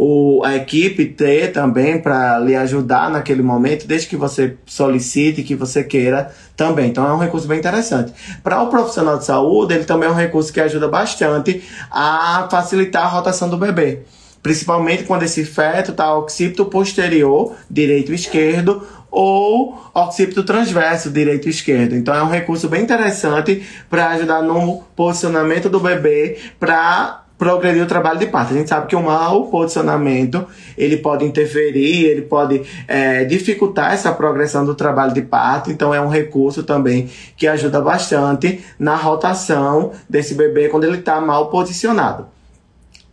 a 0.44 0.54
equipe 0.54 1.06
ter 1.06 1.52
também 1.52 2.00
para 2.00 2.38
lhe 2.38 2.54
ajudar 2.54 3.10
naquele 3.10 3.42
momento, 3.42 3.86
desde 3.86 4.06
que 4.06 4.16
você 4.16 4.56
solicite, 4.66 5.42
que 5.42 5.56
você 5.56 5.82
queira 5.82 6.30
também. 6.56 6.90
Então 6.90 7.04
é 7.04 7.12
um 7.12 7.18
recurso 7.18 7.48
bem 7.48 7.58
interessante. 7.58 8.12
Para 8.42 8.62
o 8.62 8.68
profissional 8.68 9.18
de 9.18 9.24
saúde, 9.24 9.74
ele 9.74 9.84
também 9.84 10.08
é 10.08 10.12
um 10.12 10.14
recurso 10.14 10.52
que 10.52 10.60
ajuda 10.60 10.86
bastante 10.86 11.64
a 11.90 12.46
facilitar 12.48 13.04
a 13.04 13.08
rotação 13.08 13.48
do 13.48 13.56
bebê 13.56 14.02
principalmente 14.44 15.04
quando 15.04 15.22
esse 15.22 15.42
feto 15.42 15.90
está 15.92 16.14
occipito 16.14 16.66
posterior, 16.66 17.54
direito 17.68 18.12
esquerdo, 18.12 18.86
ou 19.10 19.80
occipito 19.94 20.44
transverso, 20.44 21.10
direito 21.10 21.48
esquerdo. 21.48 21.96
Então 21.96 22.14
é 22.14 22.22
um 22.22 22.28
recurso 22.28 22.68
bem 22.68 22.82
interessante 22.82 23.66
para 23.88 24.08
ajudar 24.10 24.42
no 24.42 24.82
posicionamento 24.94 25.70
do 25.70 25.80
bebê 25.80 26.36
para 26.60 27.22
progredir 27.38 27.82
o 27.82 27.86
trabalho 27.86 28.18
de 28.18 28.26
parto. 28.26 28.52
A 28.52 28.56
gente 28.58 28.68
sabe 28.68 28.86
que 28.86 28.94
o 28.94 29.02
mau 29.02 29.46
posicionamento 29.46 30.46
ele 30.76 30.98
pode 30.98 31.24
interferir, 31.24 32.04
ele 32.04 32.22
pode 32.22 32.60
é, 32.86 33.24
dificultar 33.24 33.94
essa 33.94 34.12
progressão 34.12 34.66
do 34.66 34.74
trabalho 34.74 35.14
de 35.14 35.22
parto, 35.22 35.70
então 35.70 35.94
é 35.94 36.00
um 36.02 36.08
recurso 36.08 36.64
também 36.64 37.08
que 37.34 37.46
ajuda 37.46 37.80
bastante 37.80 38.62
na 38.78 38.94
rotação 38.94 39.92
desse 40.06 40.34
bebê 40.34 40.68
quando 40.68 40.84
ele 40.84 40.98
está 40.98 41.18
mal 41.18 41.48
posicionado. 41.48 42.33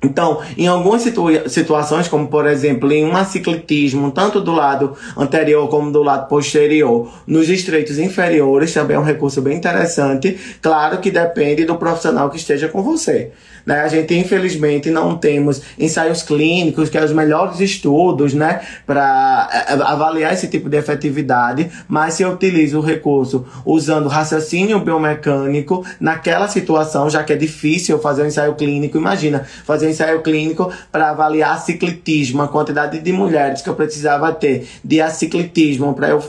Então, 0.03 0.41
em 0.57 0.67
algumas 0.67 1.03
situa 1.03 1.47
situações, 1.47 2.07
como 2.07 2.27
por 2.27 2.47
exemplo 2.47 2.91
em 2.91 3.05
um 3.05 3.15
aciclitismo, 3.15 4.11
tanto 4.11 4.41
do 4.41 4.51
lado 4.51 4.97
anterior 5.15 5.67
como 5.67 5.91
do 5.91 6.01
lado 6.01 6.27
posterior, 6.27 7.11
nos 7.27 7.49
estreitos 7.49 7.99
inferiores, 7.99 8.73
também 8.73 8.97
é 8.97 8.99
um 8.99 9.03
recurso 9.03 9.41
bem 9.41 9.57
interessante. 9.57 10.37
Claro 10.59 10.97
que 10.97 11.11
depende 11.11 11.65
do 11.65 11.75
profissional 11.75 12.29
que 12.31 12.37
esteja 12.37 12.67
com 12.67 12.81
você. 12.81 13.31
Né? 13.65 13.81
A 13.81 13.87
gente, 13.87 14.13
infelizmente, 14.15 14.89
não 14.89 15.17
temos 15.17 15.61
ensaios 15.77 16.23
clínicos, 16.23 16.89
que 16.89 16.97
é 16.97 17.03
os 17.03 17.11
melhores 17.11 17.59
estudos, 17.59 18.33
né, 18.33 18.61
para 18.85 19.49
é, 19.51 19.73
é, 19.73 19.81
avaliar 19.81 20.33
esse 20.33 20.47
tipo 20.47 20.69
de 20.69 20.77
efetividade, 20.77 21.69
mas 21.87 22.15
se 22.15 22.23
eu 22.23 22.31
utilizo 22.31 22.79
o 22.79 22.81
recurso 22.81 23.45
usando 23.65 24.07
raciocínio 24.07 24.79
biomecânico 24.79 25.85
naquela 25.99 26.47
situação, 26.47 27.09
já 27.09 27.23
que 27.23 27.33
é 27.33 27.35
difícil 27.35 27.99
fazer 27.99 28.23
um 28.23 28.27
ensaio 28.27 28.55
clínico, 28.55 28.97
imagina, 28.97 29.45
fazer 29.65 29.87
um 29.87 29.89
ensaio 29.89 30.21
clínico 30.21 30.71
para 30.91 31.09
avaliar 31.09 31.59
ciclitismo, 31.61 32.41
a 32.41 32.47
quantidade 32.47 32.99
de 32.99 33.11
mulheres 33.11 33.61
que 33.61 33.69
eu 33.69 33.75
precisava 33.75 34.31
ter 34.31 34.67
de 34.83 35.01
aciclitismo 35.01 35.93
para 35.93 36.09
eu 36.09 36.23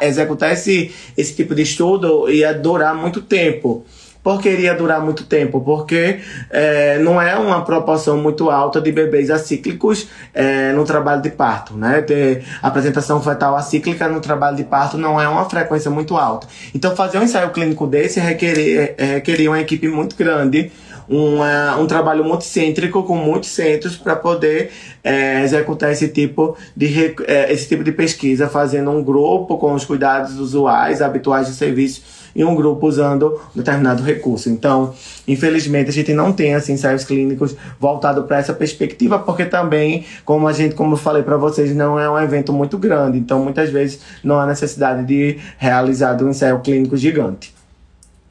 executar 0.00 0.52
esse, 0.52 0.92
esse 1.16 1.34
tipo 1.34 1.54
de 1.54 1.62
estudo 1.62 2.30
ia 2.30 2.52
durar 2.52 2.94
muito 2.94 3.20
tempo. 3.20 3.84
Por 4.28 4.42
que 4.42 4.50
iria 4.50 4.74
durar 4.74 5.00
muito 5.00 5.24
tempo? 5.24 5.58
Porque 5.58 6.20
é, 6.50 6.98
não 6.98 7.18
é 7.18 7.34
uma 7.34 7.64
proporção 7.64 8.18
muito 8.18 8.50
alta 8.50 8.78
de 8.78 8.92
bebês 8.92 9.30
acíclicos 9.30 10.06
é, 10.34 10.70
no 10.72 10.84
trabalho 10.84 11.22
de 11.22 11.30
parto, 11.30 11.72
né? 11.72 12.02
Ter 12.02 12.44
apresentação 12.60 13.22
fetal 13.22 13.56
acíclica 13.56 14.06
no 14.06 14.20
trabalho 14.20 14.54
de 14.54 14.64
parto 14.64 14.98
não 14.98 15.18
é 15.18 15.26
uma 15.26 15.48
frequência 15.48 15.90
muito 15.90 16.14
alta. 16.14 16.46
Então, 16.74 16.94
fazer 16.94 17.16
um 17.16 17.22
ensaio 17.22 17.48
clínico 17.52 17.86
desse 17.86 18.20
requeria, 18.20 18.94
requeria 18.98 19.48
uma 19.48 19.60
equipe 19.60 19.88
muito 19.88 20.14
grande, 20.14 20.70
uma, 21.08 21.76
um 21.78 21.86
trabalho 21.86 22.24
muito 22.24 22.44
cêntrico 22.44 23.02
com 23.02 23.16
muitos 23.16 23.50
centros 23.50 23.96
para 23.96 24.14
poder 24.14 24.70
é, 25.02 25.42
executar 25.42 25.90
esse 25.90 26.08
tipo, 26.08 26.56
de, 26.76 27.14
é, 27.26 27.52
esse 27.52 27.68
tipo 27.68 27.82
de 27.82 27.92
pesquisa, 27.92 28.48
fazendo 28.48 28.90
um 28.90 29.02
grupo 29.02 29.56
com 29.56 29.72
os 29.72 29.84
cuidados 29.84 30.38
usuais, 30.38 31.00
habituais 31.00 31.46
de 31.46 31.54
serviço 31.54 32.18
e 32.34 32.44
um 32.44 32.54
grupo 32.54 32.86
usando 32.86 33.40
determinado 33.54 34.02
recurso. 34.02 34.50
Então, 34.50 34.94
infelizmente, 35.26 35.88
a 35.88 35.92
gente 35.92 36.12
não 36.12 36.32
tem 36.32 36.54
assim 36.54 36.74
ensaios 36.74 37.04
clínicos 37.04 37.56
voltados 37.80 38.24
para 38.26 38.38
essa 38.38 38.52
perspectiva, 38.52 39.18
porque 39.18 39.44
também, 39.44 40.04
como 40.24 40.46
a 40.46 40.52
gente, 40.52 40.74
como 40.74 40.92
eu 40.92 40.98
falei 40.98 41.22
para 41.22 41.36
vocês, 41.36 41.74
não 41.74 41.98
é 41.98 42.08
um 42.08 42.18
evento 42.18 42.52
muito 42.52 42.78
grande. 42.78 43.18
Então, 43.18 43.42
muitas 43.42 43.70
vezes 43.70 44.00
não 44.22 44.38
há 44.38 44.46
necessidade 44.46 45.04
de 45.04 45.38
realizar 45.56 46.22
um 46.22 46.30
ensaio 46.30 46.60
clínico 46.60 46.96
gigante. 46.96 47.58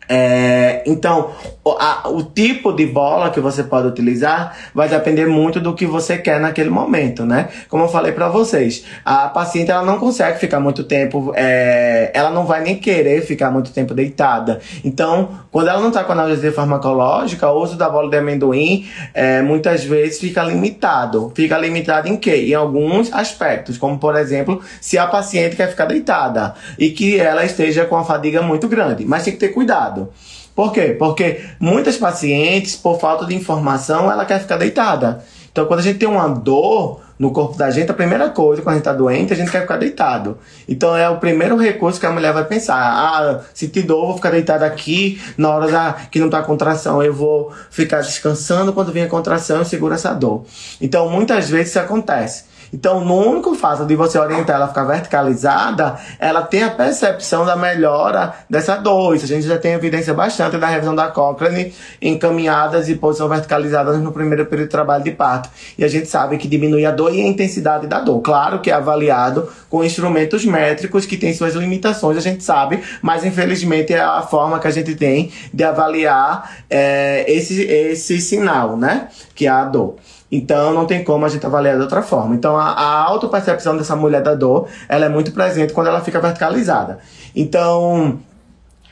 É, 0.10 0.84
então, 0.86 1.31
a, 1.79 2.09
o 2.09 2.24
tipo 2.24 2.71
de 2.71 2.86
bola 2.86 3.29
que 3.29 3.39
você 3.39 3.63
pode 3.63 3.88
utilizar 3.88 4.55
vai 4.74 4.88
depender 4.88 5.25
muito 5.25 5.59
do 5.59 5.74
que 5.74 5.86
você 5.86 6.17
quer 6.17 6.39
naquele 6.39 6.69
momento, 6.69 7.25
né? 7.25 7.50
Como 7.67 7.83
eu 7.83 7.88
falei 7.88 8.12
para 8.12 8.29
vocês, 8.29 8.86
a 9.03 9.27
paciente 9.27 9.71
ela 9.71 9.83
não 9.83 9.97
consegue 9.97 10.39
ficar 10.39 10.59
muito 10.59 10.83
tempo, 10.83 11.33
é, 11.36 12.12
ela 12.13 12.29
não 12.29 12.45
vai 12.45 12.62
nem 12.62 12.75
querer 12.77 13.21
ficar 13.21 13.51
muito 13.51 13.71
tempo 13.71 13.93
deitada. 13.93 14.59
Então, 14.83 15.29
quando 15.51 15.69
ela 15.69 15.81
não 15.81 15.89
está 15.89 16.03
com 16.03 16.12
analgesia 16.12 16.51
farmacológica, 16.51 17.50
o 17.50 17.62
uso 17.62 17.75
da 17.75 17.89
bola 17.89 18.09
de 18.09 18.17
amendoim 18.17 18.88
é, 19.13 19.41
muitas 19.41 19.83
vezes 19.83 20.19
fica 20.19 20.43
limitado. 20.43 21.31
Fica 21.36 21.57
limitado 21.57 22.07
em 22.07 22.17
quê? 22.17 22.47
Em 22.47 22.53
alguns 22.53 23.12
aspectos, 23.12 23.77
como 23.77 23.97
por 23.97 24.15
exemplo, 24.15 24.62
se 24.79 24.97
a 24.97 25.07
paciente 25.07 25.55
quer 25.55 25.69
ficar 25.69 25.86
deitada 25.86 26.53
e 26.77 26.89
que 26.91 27.19
ela 27.19 27.43
esteja 27.43 27.86
com 27.86 27.95
a 27.95 28.03
fadiga 28.03 28.41
muito 28.41 28.67
grande, 28.67 29.05
mas 29.05 29.24
tem 29.24 29.33
que 29.33 29.39
ter 29.39 29.50
cuidado. 29.50 30.09
Por 30.57 30.73
quê? 30.73 30.95
Porque 30.97 31.41
muitas 31.59 31.97
pacientes, 31.97 32.75
por 32.75 32.99
falta 32.99 33.27
de 33.27 33.35
informação, 33.35 34.11
ela 34.11 34.25
quer 34.25 34.39
ficar 34.39 34.57
deitada. 34.57 35.23
Então, 35.51 35.67
quando 35.67 35.81
a 35.81 35.83
gente 35.83 35.99
tem 35.99 36.09
uma 36.09 36.27
dor 36.27 36.99
no 37.19 37.29
corpo 37.29 37.55
da 37.55 37.69
gente, 37.69 37.91
a 37.91 37.93
primeira 37.93 38.31
coisa, 38.31 38.63
quando 38.63 38.73
a 38.73 38.77
gente 38.77 38.81
está 38.81 38.93
doente, 38.93 39.31
a 39.31 39.35
gente 39.35 39.51
quer 39.51 39.61
ficar 39.61 39.77
deitado. 39.77 40.39
Então, 40.67 40.97
é 40.97 41.07
o 41.07 41.17
primeiro 41.17 41.55
recurso 41.57 41.99
que 41.99 42.07
a 42.07 42.11
mulher 42.11 42.33
vai 42.33 42.43
pensar. 42.43 42.75
Ah, 42.75 43.41
se 43.53 43.67
te 43.67 43.83
dor, 43.83 44.07
vou 44.07 44.15
ficar 44.15 44.31
deitada 44.31 44.65
aqui. 44.65 45.21
Na 45.37 45.51
hora 45.51 45.71
da, 45.71 45.93
que 46.09 46.17
não 46.17 46.25
está 46.25 46.41
contração, 46.41 47.03
eu 47.03 47.13
vou 47.13 47.51
ficar 47.69 48.01
descansando. 48.01 48.73
Quando 48.73 48.91
vem 48.91 49.03
a 49.03 49.07
contração, 49.07 49.57
eu 49.57 49.65
seguro 49.65 49.93
essa 49.93 50.11
dor. 50.11 50.43
Então, 50.81 51.07
muitas 51.07 51.51
vezes 51.51 51.69
isso 51.69 51.79
acontece. 51.79 52.45
Então, 52.74 53.03
no 53.03 53.15
único 53.15 53.55
fato 53.55 53.86
de 53.86 53.95
você 53.95 54.17
orientar 54.17 54.55
ela 54.55 54.65
a 54.65 54.67
ficar 54.67 54.83
verticalizada, 54.83 55.97
ela 56.19 56.41
tem 56.41 56.63
a 56.63 56.69
percepção 56.69 57.45
da 57.45 57.55
melhora 57.55 58.33
dessa 58.50 58.75
dor. 58.75 59.15
Isso 59.15 59.25
a 59.25 59.27
gente 59.27 59.47
já 59.47 59.57
tem 59.57 59.74
evidência 59.74 60.13
bastante 60.13 60.57
da 60.57 60.67
revisão 60.67 60.95
da 60.95 61.07
Cochrane 61.07 61.74
em 62.01 62.17
caminhadas 62.17 62.89
e 62.89 62.95
posição 62.95 63.27
verticalizadas 63.27 64.00
no 64.00 64.12
primeiro 64.12 64.45
período 64.45 64.67
de 64.67 64.71
trabalho 64.71 65.03
de 65.03 65.12
parto. 65.12 65.50
E 65.77 65.83
a 65.83 65.88
gente 65.88 66.07
sabe 66.07 66.38
que 66.38 66.47
diminui 66.47 66.86
a 66.86 66.91
dor 66.91 67.13
e 67.13 67.21
a 67.21 67.27
intensidade 67.27 67.88
da 67.88 68.00
dor. 68.00 68.21
Claro 68.21 68.59
que 68.59 68.69
é 68.69 68.74
avaliado 68.74 69.50
com 69.69 69.83
instrumentos 69.83 70.45
métricos 70.45 71.05
que 71.05 71.17
têm 71.17 71.33
suas 71.33 71.53
limitações, 71.53 72.17
a 72.17 72.21
gente 72.21 72.43
sabe, 72.43 72.81
mas 73.01 73.25
infelizmente 73.25 73.93
é 73.93 74.00
a 74.00 74.21
forma 74.21 74.59
que 74.59 74.67
a 74.67 74.71
gente 74.71 74.95
tem 74.95 75.31
de 75.53 75.63
avaliar 75.63 76.57
é, 76.69 77.25
esse, 77.27 77.62
esse 77.63 78.19
sinal, 78.19 78.77
né? 78.77 79.07
Que 79.36 79.45
é 79.45 79.50
a 79.50 79.65
dor. 79.65 79.95
Então 80.31 80.74
não 80.74 80.86
tem 80.86 81.03
como 81.03 81.25
a 81.25 81.29
gente 81.29 81.46
avaliar 81.46 81.75
de 81.75 81.81
outra 81.81 82.01
forma. 82.01 82.36
Então 82.36 82.57
a, 82.57 82.72
a 82.72 83.03
autopercepção 83.03 83.77
dessa 83.77 83.96
mulher 83.96 84.22
da 84.22 84.36
dor, 84.36 84.67
ela 84.89 85.05
é 85.05 85.10
muito 85.10 85.31
presente 85.31 85.74
quando 85.74 85.88
ela 85.88 86.01
fica 86.01 86.19
verticalizada. 86.19 87.00
Então, 87.36 88.19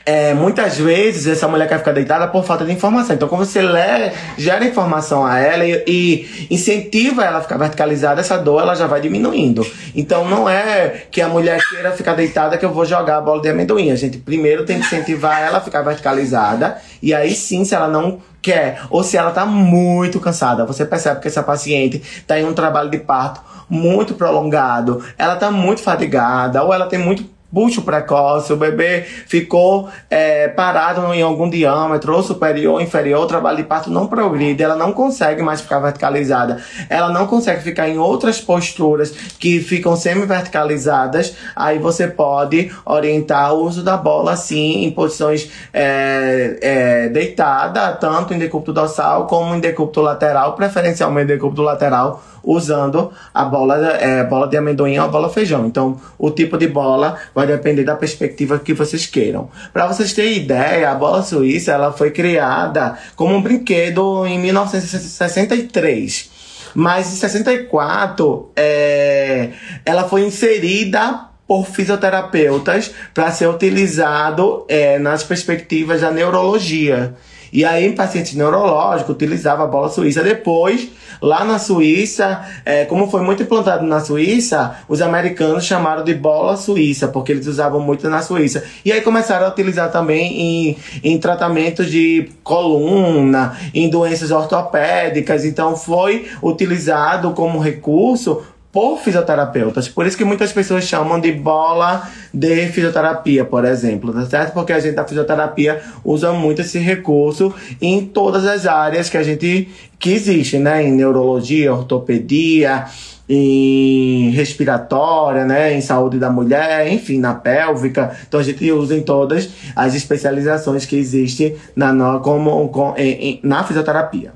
é, 0.06 0.32
muitas 0.32 0.78
vezes 0.78 1.26
essa 1.26 1.48
mulher 1.48 1.68
quer 1.68 1.78
ficar 1.78 1.90
deitada 1.90 2.28
por 2.28 2.44
falta 2.44 2.64
de 2.64 2.72
informação. 2.72 3.16
Então, 3.16 3.26
quando 3.26 3.44
você 3.44 3.60
lê, 3.60 4.12
gera 4.38 4.64
informação 4.64 5.26
a 5.26 5.40
ela 5.40 5.64
e, 5.64 5.82
e, 5.84 6.46
incentiva 6.48 7.24
ela 7.24 7.38
a 7.38 7.40
ficar 7.40 7.56
verticalizada, 7.56 8.20
essa 8.20 8.38
dor 8.38 8.62
ela 8.62 8.76
já 8.76 8.86
vai 8.86 9.00
diminuindo. 9.00 9.66
Então, 9.96 10.24
não 10.28 10.48
é 10.48 11.06
que 11.10 11.20
a 11.20 11.28
mulher 11.28 11.60
queira 11.68 11.90
ficar 11.90 12.14
deitada 12.14 12.56
que 12.56 12.64
eu 12.64 12.72
vou 12.72 12.84
jogar 12.84 13.16
a 13.16 13.20
bola 13.20 13.42
de 13.42 13.48
amendoim. 13.48 13.90
A 13.90 13.96
gente 13.96 14.18
primeiro 14.18 14.64
tem 14.64 14.78
que 14.78 14.86
incentivar 14.86 15.42
ela 15.42 15.58
a 15.58 15.60
ficar 15.60 15.82
verticalizada 15.82 16.76
e 17.02 17.12
aí 17.12 17.34
sim, 17.34 17.64
se 17.64 17.74
ela 17.74 17.88
não 17.88 18.20
quer 18.40 18.82
ou 18.90 19.02
se 19.02 19.16
ela 19.16 19.32
tá 19.32 19.44
muito 19.44 20.20
cansada, 20.20 20.64
você 20.64 20.84
percebe 20.84 21.20
que 21.20 21.26
essa 21.26 21.42
paciente 21.42 22.00
tá 22.24 22.38
em 22.38 22.44
um 22.44 22.52
trabalho 22.54 22.88
de 22.90 22.98
parto 22.98 23.40
muito 23.68 24.14
prolongado, 24.14 25.04
ela 25.18 25.34
tá 25.34 25.50
muito 25.50 25.82
fatigada 25.82 26.62
ou 26.62 26.72
ela 26.72 26.86
tem 26.86 26.98
muito 26.98 27.24
bucho 27.56 27.80
precoce, 27.80 28.52
o 28.52 28.56
bebê 28.56 29.00
ficou 29.00 29.88
é, 30.10 30.46
parado 30.46 31.14
em 31.14 31.22
algum 31.22 31.48
diâmetro, 31.48 32.14
ou 32.14 32.22
superior 32.22 32.74
ou 32.74 32.80
inferior, 32.82 33.22
o 33.22 33.26
trabalho 33.26 33.56
de 33.56 33.62
parto 33.62 33.90
não 33.90 34.06
progride, 34.06 34.62
ela 34.62 34.76
não 34.76 34.92
consegue 34.92 35.40
mais 35.40 35.62
ficar 35.62 35.78
verticalizada, 35.78 36.62
ela 36.90 37.08
não 37.08 37.26
consegue 37.26 37.62
ficar 37.62 37.88
em 37.88 37.96
outras 37.96 38.42
posturas 38.42 39.10
que 39.38 39.58
ficam 39.58 39.96
semi-verticalizadas, 39.96 41.34
aí 41.56 41.78
você 41.78 42.06
pode 42.06 42.70
orientar 42.84 43.54
o 43.54 43.64
uso 43.64 43.82
da 43.82 43.96
bola 43.96 44.32
assim, 44.32 44.84
em 44.84 44.90
posições 44.90 45.50
é, 45.72 46.58
é, 46.60 47.08
deitada, 47.08 47.92
tanto 47.92 48.34
em 48.34 48.38
decúbito 48.38 48.70
dorsal 48.70 49.26
como 49.26 49.54
em 49.54 49.60
decúbito 49.60 50.02
lateral, 50.02 50.52
preferencialmente 50.52 51.28
decúbito 51.28 51.62
lateral, 51.62 52.22
usando 52.46 53.12
a 53.34 53.44
bola, 53.44 53.76
é, 53.96 54.22
bola 54.22 54.46
de 54.46 54.56
amendoim 54.56 54.96
ou 54.98 55.04
a 55.04 55.08
bola 55.08 55.28
feijão. 55.28 55.66
Então, 55.66 56.00
o 56.16 56.30
tipo 56.30 56.56
de 56.56 56.68
bola 56.68 57.18
vai 57.34 57.46
depender 57.46 57.82
da 57.82 57.96
perspectiva 57.96 58.60
que 58.60 58.72
vocês 58.72 59.04
queiram. 59.04 59.50
Para 59.72 59.88
vocês 59.88 60.12
terem 60.12 60.36
ideia, 60.36 60.90
a 60.90 60.94
bola 60.94 61.24
suíça 61.24 61.72
ela 61.72 61.92
foi 61.92 62.12
criada 62.12 62.96
como 63.16 63.34
um 63.34 63.42
brinquedo 63.42 64.24
em 64.24 64.38
1963. 64.38 66.30
Mas 66.74 67.12
em 67.12 67.16
64, 67.16 68.50
é, 68.54 69.50
ela 69.84 70.04
foi 70.04 70.24
inserida 70.24 71.26
por 71.48 71.64
fisioterapeutas 71.66 72.92
para 73.14 73.30
ser 73.30 73.48
utilizado 73.48 74.64
é, 74.68 74.98
nas 74.98 75.22
perspectivas 75.22 76.02
da 76.02 76.10
neurologia. 76.10 77.14
E 77.52 77.64
aí, 77.64 77.86
em 77.86 77.92
pacientes 77.92 78.34
neurológicos, 78.34 79.14
utilizava 79.14 79.64
a 79.64 79.66
bola 79.66 79.88
suíça. 79.88 80.22
Depois, 80.22 80.88
lá 81.20 81.44
na 81.44 81.58
Suíça, 81.58 82.44
é, 82.64 82.84
como 82.84 83.10
foi 83.10 83.22
muito 83.22 83.42
implantado 83.42 83.84
na 83.86 84.00
Suíça, 84.00 84.76
os 84.88 85.00
americanos 85.02 85.64
chamaram 85.64 86.04
de 86.04 86.14
bola 86.14 86.56
suíça, 86.56 87.08
porque 87.08 87.32
eles 87.32 87.46
usavam 87.46 87.80
muito 87.80 88.08
na 88.08 88.22
Suíça. 88.22 88.64
E 88.84 88.92
aí 88.92 89.00
começaram 89.00 89.46
a 89.46 89.50
utilizar 89.50 89.90
também 89.90 90.40
em, 90.40 90.76
em 91.02 91.18
tratamentos 91.18 91.90
de 91.90 92.30
coluna, 92.42 93.56
em 93.74 93.88
doenças 93.88 94.30
ortopédicas. 94.30 95.44
Então, 95.44 95.76
foi 95.76 96.26
utilizado 96.42 97.32
como 97.32 97.58
recurso 97.58 98.42
por 98.76 98.98
fisioterapeutas. 98.98 99.88
Por 99.88 100.06
isso 100.06 100.18
que 100.18 100.24
muitas 100.24 100.52
pessoas 100.52 100.84
chamam 100.84 101.18
de 101.18 101.32
bola 101.32 102.06
de 102.30 102.68
fisioterapia, 102.68 103.42
por 103.42 103.64
exemplo, 103.64 104.12
tá 104.12 104.26
certo? 104.26 104.52
Porque 104.52 104.70
a 104.70 104.78
gente 104.78 104.94
da 104.94 105.02
fisioterapia 105.02 105.80
usa 106.04 106.30
muito 106.34 106.60
esse 106.60 106.78
recurso 106.78 107.54
em 107.80 108.04
todas 108.04 108.44
as 108.44 108.66
áreas 108.66 109.08
que 109.08 109.16
a 109.16 109.22
gente 109.22 109.70
que 109.98 110.10
existe, 110.10 110.58
né? 110.58 110.86
Em 110.86 110.92
neurologia, 110.92 111.72
ortopedia, 111.72 112.84
em 113.26 114.28
respiratória, 114.32 115.46
né, 115.46 115.72
em 115.72 115.80
saúde 115.80 116.18
da 116.18 116.28
mulher, 116.28 116.86
enfim, 116.92 117.18
na 117.18 117.32
pélvica. 117.32 118.14
Então 118.28 118.38
a 118.38 118.42
gente 118.42 118.70
usa 118.70 118.94
em 118.94 119.00
todas 119.00 119.48
as 119.74 119.94
especializações 119.94 120.84
que 120.84 120.96
existem 120.96 121.56
na, 121.74 122.18
como, 122.18 122.68
com, 122.68 122.92
em, 122.98 123.40
na 123.42 123.64
fisioterapia. 123.64 124.34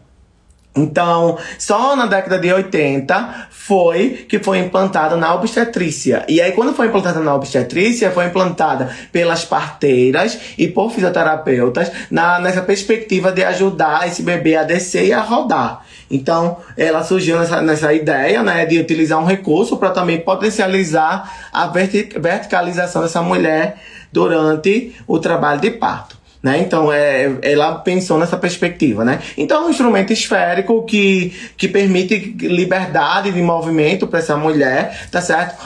Então, 0.74 1.36
só 1.58 1.96
na 1.96 2.06
década 2.06 2.38
de 2.38 2.52
80 2.52 3.48
foi 3.50 4.24
que 4.28 4.38
foi 4.38 4.58
implantada 4.58 5.16
na 5.16 5.34
obstetrícia. 5.34 6.24
E 6.28 6.40
aí, 6.40 6.52
quando 6.52 6.72
foi 6.72 6.86
implantada 6.86 7.18
na 7.18 7.34
obstetrícia, 7.34 8.10
foi 8.12 8.26
implantada 8.26 8.88
pelas 9.10 9.44
parteiras 9.44 10.38
e 10.56 10.68
por 10.68 10.92
fisioterapeutas 10.92 11.90
na, 12.08 12.38
nessa 12.38 12.62
perspectiva 12.62 13.32
de 13.32 13.42
ajudar 13.42 14.06
esse 14.06 14.22
bebê 14.22 14.54
a 14.56 14.62
descer 14.62 15.06
e 15.06 15.12
a 15.12 15.20
rodar. 15.20 15.84
Então, 16.08 16.58
ela 16.76 17.02
surgiu 17.02 17.38
nessa, 17.38 17.60
nessa 17.60 17.92
ideia 17.92 18.42
né, 18.42 18.64
de 18.64 18.78
utilizar 18.78 19.18
um 19.18 19.26
recurso 19.26 19.76
para 19.76 19.90
também 19.90 20.20
potencializar 20.20 21.48
a 21.52 21.66
verticalização 21.66 23.02
dessa 23.02 23.22
mulher 23.22 23.76
durante 24.12 24.94
o 25.06 25.18
trabalho 25.18 25.60
de 25.60 25.70
parto. 25.72 26.19
Né? 26.42 26.60
Então, 26.60 26.90
é, 26.90 27.36
ela 27.42 27.74
pensou 27.76 28.18
nessa 28.18 28.36
perspectiva. 28.36 29.04
Né? 29.04 29.20
Então, 29.36 29.62
é 29.62 29.66
um 29.66 29.70
instrumento 29.70 30.12
esférico 30.12 30.82
que, 30.84 31.34
que 31.56 31.68
permite 31.68 32.14
liberdade 32.40 33.30
de 33.30 33.42
movimento 33.42 34.06
para 34.06 34.20
essa 34.20 34.36
mulher, 34.36 35.08
tá 35.10 35.20
certo? 35.20 35.56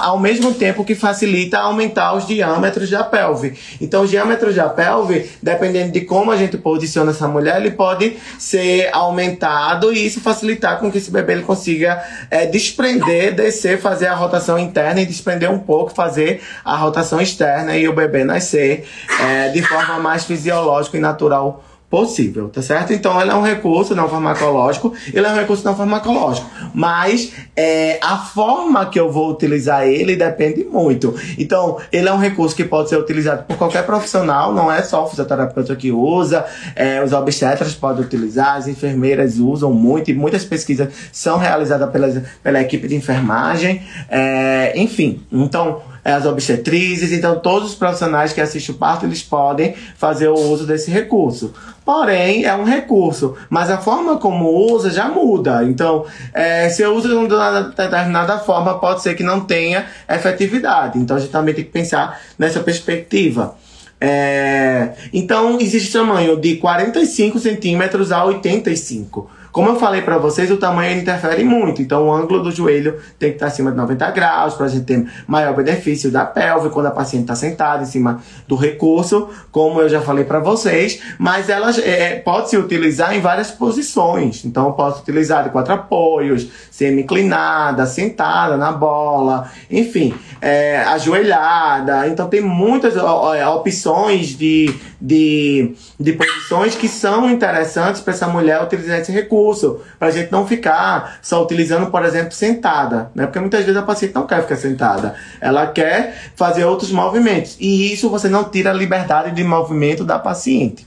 Ao 0.00 0.18
mesmo 0.18 0.52
tempo 0.52 0.84
que 0.84 0.94
facilita 0.94 1.58
aumentar 1.58 2.14
os 2.14 2.26
diâmetros 2.26 2.90
da 2.90 3.04
pelve. 3.04 3.54
Então, 3.80 4.02
os 4.02 4.10
diâmetros 4.10 4.56
da 4.56 4.68
pelve, 4.68 5.30
dependendo 5.40 5.92
de 5.92 6.00
como 6.00 6.32
a 6.32 6.36
gente 6.36 6.58
posiciona 6.58 7.12
essa 7.12 7.28
mulher, 7.28 7.60
ele 7.60 7.70
pode 7.70 8.16
ser 8.38 8.88
aumentado 8.92 9.92
e 9.92 10.04
isso 10.04 10.20
facilitar 10.20 10.80
com 10.80 10.90
que 10.90 10.98
esse 10.98 11.10
bebê 11.10 11.34
ele 11.34 11.42
consiga 11.42 12.02
é, 12.30 12.44
desprender, 12.46 13.34
descer, 13.34 13.80
fazer 13.80 14.06
a 14.06 14.14
rotação 14.14 14.58
interna 14.58 15.00
e 15.00 15.06
desprender 15.06 15.50
um 15.50 15.58
pouco, 15.58 15.94
fazer 15.94 16.42
a 16.64 16.76
rotação 16.76 17.20
externa 17.20 17.76
e 17.76 17.88
o 17.88 17.92
bebê 17.92 18.24
nascer 18.24 18.84
é, 19.20 19.48
de 19.50 19.62
forma 19.62 19.98
mais 19.98 20.23
fisiológico 20.26 20.96
e 20.96 21.00
natural 21.00 21.62
possível, 21.94 22.48
tá 22.48 22.60
certo? 22.60 22.92
Então 22.92 23.20
ele 23.20 23.30
é 23.30 23.34
um 23.36 23.40
recurso 23.40 23.94
não 23.94 24.08
farmacológico, 24.08 24.92
ele 25.12 25.24
é 25.24 25.30
um 25.30 25.36
recurso 25.36 25.64
não 25.64 25.76
farmacológico, 25.76 26.44
mas 26.74 27.32
é, 27.54 28.00
a 28.02 28.16
forma 28.18 28.84
que 28.86 28.98
eu 28.98 29.12
vou 29.12 29.30
utilizar 29.30 29.86
ele 29.86 30.16
depende 30.16 30.64
muito. 30.64 31.14
Então 31.38 31.78
ele 31.92 32.08
é 32.08 32.12
um 32.12 32.18
recurso 32.18 32.56
que 32.56 32.64
pode 32.64 32.88
ser 32.88 32.98
utilizado 32.98 33.44
por 33.44 33.56
qualquer 33.56 33.86
profissional, 33.86 34.52
não 34.52 34.72
é 34.72 34.82
só 34.82 35.04
o 35.04 35.08
fisioterapeuta 35.08 35.76
que 35.76 35.92
usa, 35.92 36.44
é, 36.74 37.00
os 37.00 37.12
obstetras 37.12 37.74
podem 37.74 38.04
utilizar, 38.04 38.56
as 38.56 38.66
enfermeiras 38.66 39.38
usam 39.38 39.72
muito 39.72 40.10
e 40.10 40.14
muitas 40.14 40.44
pesquisas 40.44 40.92
são 41.12 41.38
realizadas 41.38 41.88
pela, 41.90 42.24
pela 42.42 42.60
equipe 42.60 42.88
de 42.88 42.96
enfermagem, 42.96 43.82
é, 44.10 44.72
enfim, 44.74 45.22
então 45.30 45.93
as 46.04 46.26
obstetrizes, 46.26 47.12
então 47.12 47.38
todos 47.38 47.70
os 47.70 47.74
profissionais 47.74 48.32
que 48.32 48.40
assistem 48.40 48.74
o 48.74 48.78
parto, 48.78 49.06
eles 49.06 49.22
podem 49.22 49.74
fazer 49.96 50.28
o 50.28 50.34
uso 50.34 50.66
desse 50.66 50.90
recurso. 50.90 51.54
Porém, 51.84 52.44
é 52.44 52.54
um 52.54 52.64
recurso, 52.64 53.34
mas 53.48 53.70
a 53.70 53.78
forma 53.78 54.16
como 54.16 54.48
usa 54.50 54.90
já 54.90 55.08
muda. 55.08 55.64
Então, 55.64 56.04
é, 56.32 56.68
se 56.68 56.82
eu 56.82 56.94
uso 56.94 57.08
de 57.08 57.14
uma 57.14 57.62
determinada 57.62 58.38
forma, 58.38 58.78
pode 58.78 59.02
ser 59.02 59.14
que 59.14 59.22
não 59.22 59.40
tenha 59.40 59.86
efetividade. 60.08 60.98
Então, 60.98 61.16
a 61.16 61.20
gente 61.20 61.30
também 61.30 61.54
tem 61.54 61.64
que 61.64 61.70
pensar 61.70 62.20
nessa 62.38 62.60
perspectiva. 62.60 63.54
É, 64.00 64.92
então, 65.12 65.58
existe 65.60 65.92
tamanho 65.92 66.38
de 66.38 66.56
45 66.56 67.38
centímetros 67.38 68.12
a 68.12 68.24
85 68.24 69.30
como 69.54 69.68
eu 69.68 69.76
falei 69.76 70.02
para 70.02 70.18
vocês, 70.18 70.50
o 70.50 70.56
tamanho 70.56 70.98
interfere 70.98 71.44
muito. 71.44 71.80
Então, 71.80 72.08
o 72.08 72.12
ângulo 72.12 72.42
do 72.42 72.50
joelho 72.50 72.98
tem 73.20 73.30
que 73.30 73.36
estar 73.36 73.46
acima 73.46 73.70
de 73.70 73.76
90 73.76 74.10
graus 74.10 74.54
para 74.54 74.66
a 74.66 74.68
gente 74.68 74.84
ter 74.84 75.08
maior 75.28 75.54
benefício 75.54 76.10
da 76.10 76.24
pelve 76.24 76.70
quando 76.70 76.86
a 76.86 76.90
paciente 76.90 77.22
está 77.22 77.36
sentada 77.36 77.84
em 77.84 77.86
cima 77.86 78.20
do 78.48 78.56
recurso, 78.56 79.28
como 79.52 79.80
eu 79.80 79.88
já 79.88 80.00
falei 80.00 80.24
para 80.24 80.40
vocês. 80.40 81.00
Mas 81.20 81.48
ela 81.48 81.70
é, 81.70 82.16
pode 82.16 82.50
se 82.50 82.56
utilizar 82.56 83.14
em 83.16 83.20
várias 83.20 83.52
posições. 83.52 84.44
Então, 84.44 84.66
eu 84.66 84.72
posso 84.72 85.02
utilizar 85.02 85.44
de 85.44 85.50
quatro 85.50 85.72
apoios, 85.72 86.48
semi-inclinada, 86.68 87.86
sentada 87.86 88.56
na 88.56 88.72
bola, 88.72 89.48
enfim, 89.70 90.12
é, 90.40 90.78
ajoelhada. 90.78 92.08
Então, 92.08 92.28
tem 92.28 92.40
muitas 92.40 92.96
opções 92.96 94.36
de, 94.36 94.74
de, 95.04 95.74
de 96.00 96.14
posições 96.14 96.74
que 96.74 96.88
são 96.88 97.28
interessantes 97.30 98.00
para 98.00 98.14
essa 98.14 98.26
mulher 98.26 98.62
utilizar 98.62 98.98
esse 98.98 99.12
recurso 99.12 99.82
para 99.98 100.08
a 100.08 100.10
gente 100.10 100.32
não 100.32 100.46
ficar 100.46 101.18
só 101.20 101.42
utilizando, 101.42 101.90
por 101.90 102.02
exemplo, 102.06 102.32
sentada, 102.32 103.10
né? 103.14 103.26
Porque 103.26 103.38
muitas 103.38 103.66
vezes 103.66 103.76
a 103.78 103.82
paciente 103.82 104.14
não 104.14 104.26
quer 104.26 104.40
ficar 104.40 104.56
sentada, 104.56 105.14
ela 105.42 105.66
quer 105.66 106.32
fazer 106.34 106.64
outros 106.64 106.90
movimentos, 106.90 107.54
e 107.60 107.92
isso 107.92 108.08
você 108.08 108.30
não 108.30 108.44
tira 108.44 108.70
a 108.70 108.72
liberdade 108.72 109.32
de 109.32 109.44
movimento 109.44 110.04
da 110.04 110.18
paciente. 110.18 110.86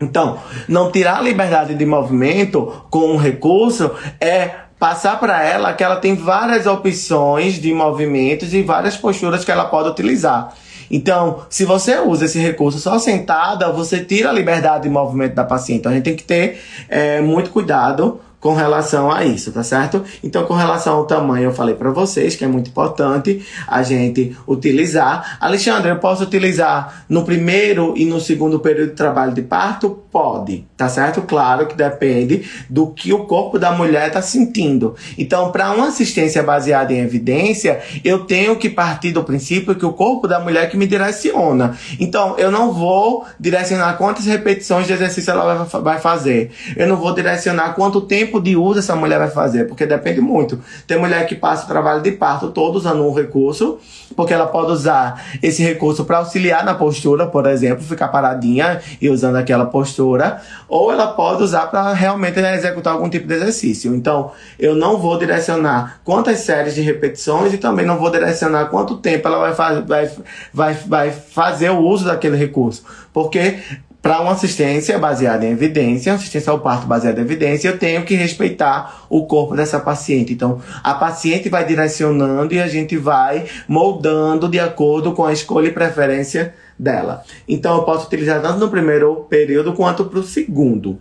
Então, 0.00 0.40
não 0.66 0.90
tirar 0.90 1.18
a 1.18 1.22
liberdade 1.22 1.76
de 1.76 1.86
movimento 1.86 2.84
com 2.90 3.12
um 3.12 3.16
recurso 3.16 3.92
é 4.20 4.50
passar 4.76 5.20
para 5.20 5.44
ela 5.44 5.72
que 5.72 5.84
ela 5.84 5.96
tem 5.96 6.16
várias 6.16 6.66
opções 6.66 7.60
de 7.60 7.72
movimentos 7.72 8.52
e 8.52 8.62
várias 8.62 8.96
posturas 8.96 9.44
que 9.44 9.52
ela 9.52 9.66
pode 9.66 9.90
utilizar. 9.90 10.52
Então, 10.90 11.42
se 11.48 11.64
você 11.64 11.98
usa 11.98 12.24
esse 12.24 12.38
recurso 12.38 12.78
só 12.78 12.98
sentada, 12.98 13.70
você 13.70 14.04
tira 14.04 14.30
a 14.30 14.32
liberdade 14.32 14.84
de 14.84 14.88
movimento 14.88 15.34
da 15.34 15.44
paciente. 15.44 15.80
Então, 15.80 15.92
a 15.92 15.94
gente 15.94 16.04
tem 16.04 16.16
que 16.16 16.24
ter 16.24 16.60
é, 16.88 17.20
muito 17.20 17.50
cuidado 17.50 18.20
com 18.40 18.54
relação 18.54 19.12
a 19.12 19.24
isso, 19.24 19.52
tá 19.52 19.62
certo? 19.62 20.02
Então, 20.24 20.46
com 20.46 20.54
relação 20.54 20.96
ao 20.96 21.04
tamanho, 21.04 21.44
eu 21.44 21.52
falei 21.52 21.74
para 21.74 21.90
vocês 21.90 22.34
que 22.34 22.44
é 22.44 22.48
muito 22.48 22.70
importante 22.70 23.44
a 23.68 23.82
gente 23.82 24.34
utilizar. 24.48 25.36
Alexandre, 25.38 25.90
eu 25.90 25.98
posso 25.98 26.24
utilizar 26.24 27.04
no 27.08 27.22
primeiro 27.24 27.92
e 27.96 28.06
no 28.06 28.18
segundo 28.18 28.58
período 28.58 28.90
de 28.90 28.96
trabalho 28.96 29.34
de 29.34 29.42
parto? 29.42 29.90
Pode, 30.10 30.66
tá 30.80 30.88
certo? 30.88 31.22
Claro 31.22 31.66
que 31.66 31.76
depende 31.76 32.48
do 32.70 32.86
que 32.86 33.12
o 33.12 33.24
corpo 33.24 33.58
da 33.58 33.72
mulher 33.72 34.08
está 34.08 34.22
sentindo. 34.22 34.94
Então, 35.18 35.52
para 35.52 35.70
uma 35.72 35.88
assistência 35.88 36.42
baseada 36.42 36.92
em 36.92 37.00
evidência, 37.00 37.80
eu 38.02 38.20
tenho 38.20 38.56
que 38.56 38.70
partir 38.70 39.12
do 39.12 39.22
princípio 39.22 39.74
que 39.74 39.84
o 39.84 39.92
corpo 39.92 40.26
da 40.26 40.40
mulher 40.40 40.70
que 40.70 40.76
me 40.76 40.86
direciona. 40.86 41.76
Então, 41.98 42.38
eu 42.38 42.50
não 42.50 42.72
vou 42.72 43.26
direcionar 43.38 43.98
quantas 43.98 44.24
repetições 44.24 44.86
de 44.86 44.92
exercício 44.92 45.30
ela 45.30 45.64
vai 45.64 45.98
fazer. 45.98 46.50
Eu 46.76 46.88
não 46.88 46.96
vou 46.96 47.12
direcionar 47.14 47.74
quanto 47.74 48.00
tempo 48.00 48.30
tempo 48.30 48.40
de 48.40 48.56
uso 48.56 48.78
essa 48.78 48.94
mulher 48.94 49.18
vai 49.18 49.30
fazer, 49.30 49.66
porque 49.66 49.84
depende 49.84 50.20
muito. 50.20 50.60
Tem 50.86 50.98
mulher 50.98 51.26
que 51.26 51.34
passa 51.34 51.64
o 51.64 51.68
trabalho 51.68 52.00
de 52.02 52.12
parto 52.12 52.50
todo 52.50 52.76
usando 52.76 53.04
um 53.04 53.12
recurso, 53.12 53.78
porque 54.14 54.32
ela 54.32 54.46
pode 54.46 54.72
usar 54.72 55.22
esse 55.42 55.62
recurso 55.62 56.04
para 56.04 56.18
auxiliar 56.18 56.64
na 56.64 56.74
postura, 56.74 57.26
por 57.26 57.46
exemplo, 57.46 57.82
ficar 57.82 58.08
paradinha 58.08 58.80
e 59.00 59.08
usando 59.08 59.36
aquela 59.36 59.66
postura, 59.66 60.40
ou 60.70 60.92
ela 60.92 61.08
pode 61.08 61.42
usar 61.42 61.66
para 61.66 61.92
realmente 61.92 62.38
executar 62.38 62.92
algum 62.92 63.10
tipo 63.10 63.26
de 63.26 63.34
exercício. 63.34 63.92
Então, 63.92 64.30
eu 64.56 64.76
não 64.76 64.98
vou 64.98 65.18
direcionar 65.18 66.00
quantas 66.04 66.38
séries 66.38 66.76
de 66.76 66.80
repetições 66.80 67.52
e 67.52 67.58
também 67.58 67.84
não 67.84 67.98
vou 67.98 68.08
direcionar 68.08 68.66
quanto 68.66 68.96
tempo 68.98 69.26
ela 69.26 69.50
vai, 69.50 69.82
vai, 69.82 70.10
vai, 70.54 70.74
vai 70.74 71.10
fazer 71.10 71.70
o 71.70 71.80
uso 71.80 72.04
daquele 72.04 72.36
recurso, 72.36 72.84
porque 73.12 73.58
para 74.00 74.20
uma 74.20 74.32
assistência 74.32 74.98
baseada 74.98 75.44
em 75.44 75.50
evidência, 75.50 76.14
assistência 76.14 76.50
ao 76.50 76.60
parto 76.60 76.86
baseada 76.86 77.20
em 77.20 77.24
evidência, 77.24 77.68
eu 77.68 77.76
tenho 77.76 78.02
que 78.04 78.14
respeitar 78.14 79.04
o 79.10 79.26
corpo 79.26 79.54
dessa 79.54 79.78
paciente. 79.78 80.32
Então, 80.32 80.58
a 80.82 80.94
paciente 80.94 81.50
vai 81.50 81.66
direcionando 81.66 82.54
e 82.54 82.60
a 82.60 82.66
gente 82.66 82.96
vai 82.96 83.44
moldando 83.68 84.48
de 84.48 84.58
acordo 84.58 85.12
com 85.12 85.24
a 85.24 85.32
escolha 85.32 85.68
e 85.68 85.72
preferência 85.72 86.54
dela. 86.80 87.22
Então, 87.46 87.76
eu 87.76 87.82
posso 87.82 88.06
utilizar 88.06 88.40
tanto 88.40 88.58
no 88.58 88.70
primeiro 88.70 89.26
período 89.28 89.74
quanto 89.74 90.04
para 90.06 90.18
o 90.18 90.22
segundo. 90.22 90.98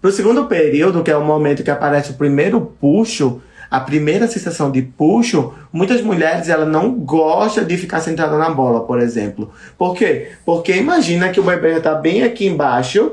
Para 0.00 0.10
o 0.10 0.12
segundo 0.12 0.44
período, 0.46 1.02
que 1.02 1.10
é 1.10 1.16
o 1.16 1.24
momento 1.24 1.62
que 1.62 1.70
aparece 1.70 2.10
o 2.10 2.14
primeiro 2.14 2.60
puxo, 2.60 3.40
a 3.70 3.80
primeira 3.80 4.28
sensação 4.28 4.70
de 4.70 4.82
puxo, 4.82 5.54
muitas 5.72 6.02
mulheres 6.02 6.50
ela 6.50 6.66
não 6.66 6.92
gosta 6.92 7.64
de 7.64 7.78
ficar 7.78 8.00
sentada 8.00 8.36
na 8.36 8.50
bola, 8.50 8.80
por 8.80 9.00
exemplo. 9.00 9.50
Por 9.78 9.94
quê? 9.94 10.32
Porque 10.44 10.76
imagina 10.76 11.30
que 11.30 11.40
o 11.40 11.44
bebê 11.44 11.78
está 11.78 11.94
bem 11.94 12.22
aqui 12.22 12.46
embaixo 12.46 13.12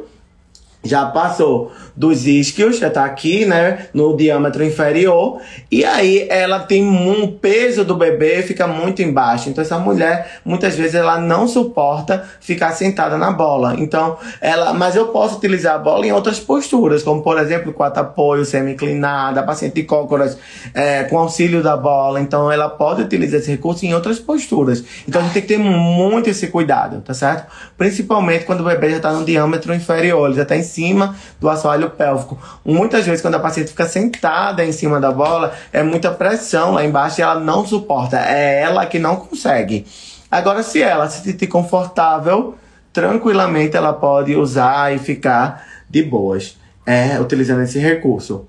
já 0.84 1.06
passou 1.06 1.72
dos 1.96 2.26
isquios, 2.26 2.80
já 2.80 2.90
tá 2.90 3.04
aqui, 3.04 3.46
né, 3.46 3.88
no 3.94 4.16
diâmetro 4.16 4.64
inferior, 4.64 5.42
e 5.70 5.84
aí 5.84 6.26
ela 6.30 6.60
tem 6.60 6.86
um 6.86 7.28
peso 7.28 7.84
do 7.84 7.96
bebê 7.96 8.42
fica 8.42 8.66
muito 8.66 9.02
embaixo. 9.02 9.50
Então 9.50 9.62
essa 9.62 9.78
mulher, 9.78 10.40
muitas 10.46 10.76
vezes 10.76 10.96
ela 10.96 11.20
não 11.20 11.48
suporta 11.48 12.24
ficar 12.40 12.72
sentada 12.72 13.18
na 13.18 13.32
bola. 13.32 13.76
Então, 13.78 14.18
ela, 14.40 14.74
mas 14.74 14.96
eu 14.96 15.08
posso 15.08 15.38
utilizar 15.38 15.76
a 15.76 15.78
bola 15.78 16.06
em 16.06 16.12
outras 16.12 16.40
posturas, 16.40 17.04
como 17.04 17.22
por 17.22 17.38
exemplo, 17.38 17.74
quatro 17.74 18.02
apoio, 18.02 18.46
semi-inclinada, 18.46 19.44
paciente 19.44 19.76
de 19.76 19.84
cócoras 19.84 20.38
é, 20.74 21.04
com 21.04 21.18
auxílio 21.18 21.62
da 21.62 21.76
bola. 21.76 22.22
Então 22.22 22.52
ela 22.52 22.70
pode 22.70 23.02
utilizar 23.02 23.40
esse 23.40 23.52
recurso 23.52 23.86
em 23.86 23.94
outras 23.94 24.20
posturas. 24.20 24.84
Então 25.08 25.22
a 25.22 25.26
gente 25.26 25.34
tem 25.34 25.42
que 25.42 25.48
ter 25.50 25.58
muito 25.58 26.30
esse 26.30 26.48
cuidado, 26.48 27.02
tá 27.02 27.14
certo? 27.14 27.52
Principalmente 27.78 28.46
quando 28.46 28.62
o 28.62 28.64
bebê 28.64 28.92
já 28.92 28.98
está 28.98 29.12
no 29.12 29.26
diâmetro 29.26 29.74
inferior, 29.74 30.28
ele 30.28 30.36
já 30.36 30.44
está 30.44 30.56
em 30.56 30.64
cima 30.70 31.16
do 31.40 31.50
assoalho 31.50 31.90
pélvico. 31.90 32.38
Muitas 32.64 33.06
vezes, 33.06 33.22
quando 33.22 33.36
a 33.36 33.40
paciente 33.40 33.72
fica 33.72 33.88
sentada 33.88 34.64
em 34.64 34.72
cima 34.72 35.00
da 35.00 35.12
bola, 35.12 35.54
é 35.74 35.84
muita 35.84 36.12
pressão 36.12 36.72
lá 36.72 36.86
embaixo 36.86 37.20
e 37.20 37.24
ela 37.24 37.40
não 37.40 37.66
suporta. 37.66 38.18
É 38.18 38.62
ela 38.62 38.86
que 38.86 39.00
não 39.00 39.16
consegue. 39.16 39.86
Agora, 40.32 40.62
se 40.62 40.82
ela 40.82 41.10
se 41.10 41.24
sentir 41.24 41.48
confortável, 41.48 42.56
tranquilamente 42.94 43.76
ela 43.76 43.94
pode 43.94 44.36
usar 44.36 44.94
e 44.94 45.00
ficar 45.00 45.66
de 45.90 46.04
boas, 46.04 46.56
é, 46.86 47.20
utilizando 47.20 47.64
esse 47.64 47.80
recurso. 47.80 48.48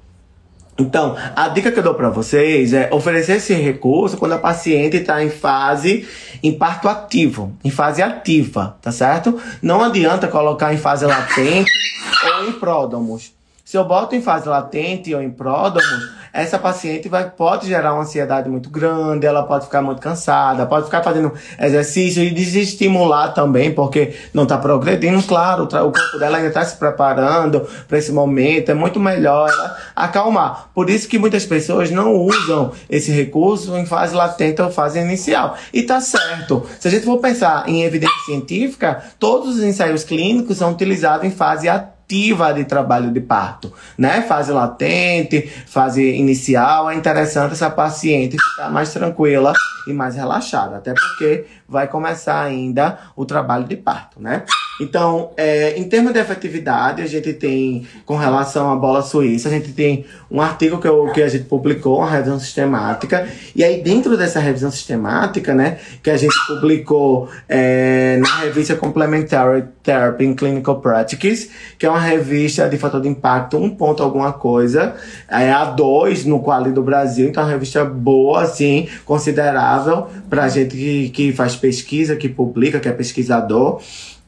Então, 0.81 1.15
a 1.37 1.49
dica 1.49 1.71
que 1.71 1.79
eu 1.79 1.83
dou 1.83 1.95
para 1.95 2.09
vocês 2.09 2.73
é 2.73 2.89
oferecer 2.91 3.37
esse 3.37 3.53
recurso 3.53 4.17
quando 4.17 4.33
a 4.33 4.39
paciente 4.39 4.97
está 4.97 5.23
em 5.23 5.31
fase 5.31 6.09
em 6.43 6.53
parto 6.53 6.89
ativo, 6.89 7.53
em 7.63 7.71
fase 7.71 8.03
ativa, 8.03 8.79
tá 8.81 8.91
certo? 8.91 9.39
Não 9.61 9.83
adianta 9.83 10.27
colocar 10.27 10.73
em 10.73 10.79
fase 10.79 11.05
latente 11.05 11.71
ou 12.39 12.49
em 12.49 12.53
pródomos. 12.53 13.40
Se 13.71 13.77
eu 13.77 13.85
boto 13.85 14.17
em 14.17 14.21
fase 14.21 14.49
latente 14.49 15.15
ou 15.15 15.23
em 15.23 15.31
pródomos, 15.31 16.11
essa 16.33 16.59
paciente 16.59 17.09
vai, 17.09 17.31
pode 17.31 17.69
gerar 17.69 17.93
uma 17.95 18.03
ansiedade 18.03 18.49
muito 18.49 18.69
grande, 18.69 19.27
ela 19.27 19.45
pode 19.45 19.67
ficar 19.67 19.81
muito 19.81 20.03
cansada, 20.03 20.67
pode 20.67 20.87
ficar 20.87 21.05
fazendo 21.05 21.33
exercício 21.57 22.21
e 22.21 22.33
desestimular 22.33 23.33
também, 23.33 23.73
porque 23.73 24.13
não 24.35 24.43
está 24.43 24.59
progredindo. 24.59 25.23
Claro, 25.23 25.67
o 25.67 25.69
corpo 25.69 26.19
dela 26.19 26.39
ainda 26.39 26.49
está 26.49 26.65
se 26.65 26.79
preparando 26.79 27.61
para 27.87 27.97
esse 27.97 28.11
momento, 28.11 28.73
é 28.73 28.75
muito 28.75 28.99
melhor 28.99 29.49
ela 29.49 29.77
acalmar. 29.95 30.71
Por 30.75 30.91
isso 30.91 31.07
que 31.07 31.17
muitas 31.17 31.47
pessoas 31.47 31.93
não 31.93 32.17
usam 32.17 32.73
esse 32.91 33.13
recurso 33.13 33.77
em 33.77 33.87
fase 33.87 34.17
latente 34.17 34.61
ou 34.61 34.69
fase 34.73 34.99
inicial. 34.99 35.57
E 35.73 35.85
tá 35.85 36.01
certo. 36.01 36.67
Se 36.81 36.89
a 36.89 36.91
gente 36.91 37.05
for 37.05 37.19
pensar 37.19 37.69
em 37.69 37.85
evidência 37.85 38.19
científica, 38.27 39.01
todos 39.17 39.59
os 39.59 39.63
ensaios 39.63 40.03
clínicos 40.03 40.57
são 40.57 40.73
utilizados 40.73 41.25
em 41.25 41.31
fase 41.31 41.69
ativa 41.69 42.00
ativa 42.11 42.53
de 42.53 42.65
trabalho 42.65 43.13
de 43.13 43.21
parto, 43.21 43.73
né? 43.97 44.23
Fase 44.23 44.51
latente, 44.51 45.49
fase 45.67 46.03
inicial, 46.17 46.91
é 46.91 46.95
interessante 46.97 47.53
essa 47.53 47.71
paciente 47.71 48.37
ficar 48.37 48.69
mais 48.69 48.93
tranquila 48.93 49.53
e 49.87 49.93
mais 49.93 50.17
relaxada, 50.17 50.79
até 50.79 50.93
porque 50.93 51.47
vai 51.69 51.87
começar 51.87 52.43
ainda 52.43 52.99
o 53.15 53.25
trabalho 53.25 53.65
de 53.65 53.77
parto, 53.77 54.21
né? 54.21 54.45
Então, 54.81 55.31
é, 55.37 55.79
em 55.79 55.85
termos 55.85 56.13
de 56.13 56.19
efetividade, 56.19 57.03
a 57.03 57.07
gente 57.07 57.33
tem, 57.35 57.87
com 58.07 58.17
relação 58.17 58.73
à 58.73 58.77
bola 58.77 59.03
suíça, 59.03 59.49
a 59.49 59.53
gente 59.53 59.73
tem 59.73 60.07
um 60.31 60.41
artigo 60.41 60.79
que, 60.79 60.89
eu, 60.89 61.13
que 61.13 61.23
a 61.23 61.29
gente 61.29 61.45
publicou, 61.45 61.99
uma 61.99 62.11
revisão 62.11 62.41
sistemática, 62.41 63.29
e 63.55 63.63
aí 63.63 63.83
dentro 63.83 64.17
dessa 64.17 64.41
revisão 64.41 64.71
sistemática, 64.71 65.55
né, 65.55 65.79
que 66.03 66.11
a 66.11 66.17
gente 66.17 66.35
publicou 66.47 67.29
é, 67.49 68.17
na 68.19 68.41
revista 68.41 68.75
Complementary 68.75 69.65
Therapy 69.83 70.25
in 70.25 70.35
Clinical 70.35 70.81
Practice, 70.81 71.51
que 71.79 71.85
é 71.85 71.91
uma 71.91 72.01
revista 72.01 72.69
de 72.69 72.79
fator 72.79 73.01
de 73.01 73.09
impacto, 73.09 73.59
um 73.59 73.71
ponto 73.71 74.03
alguma 74.03 74.33
coisa, 74.33 74.95
é 75.29 75.51
a 75.51 75.65
2 75.65 76.25
no 76.25 76.41
Quali 76.41 76.73
do 76.73 76.83
Brasil, 76.83 77.29
então 77.29 77.43
é 77.43 77.47
uma 77.47 77.53
revista 77.53 77.85
boa, 77.85 78.43
assim, 78.43 78.89
considerável 79.05 80.07
para 80.29 80.49
gente 80.49 80.77
que, 80.77 81.11
que 81.11 81.33
faz 81.33 81.55
pesquisa, 81.57 82.17
que 82.17 82.29
publica, 82.29 82.81
que 82.81 82.89
é 82.89 82.93
pesquisador. 82.93 83.81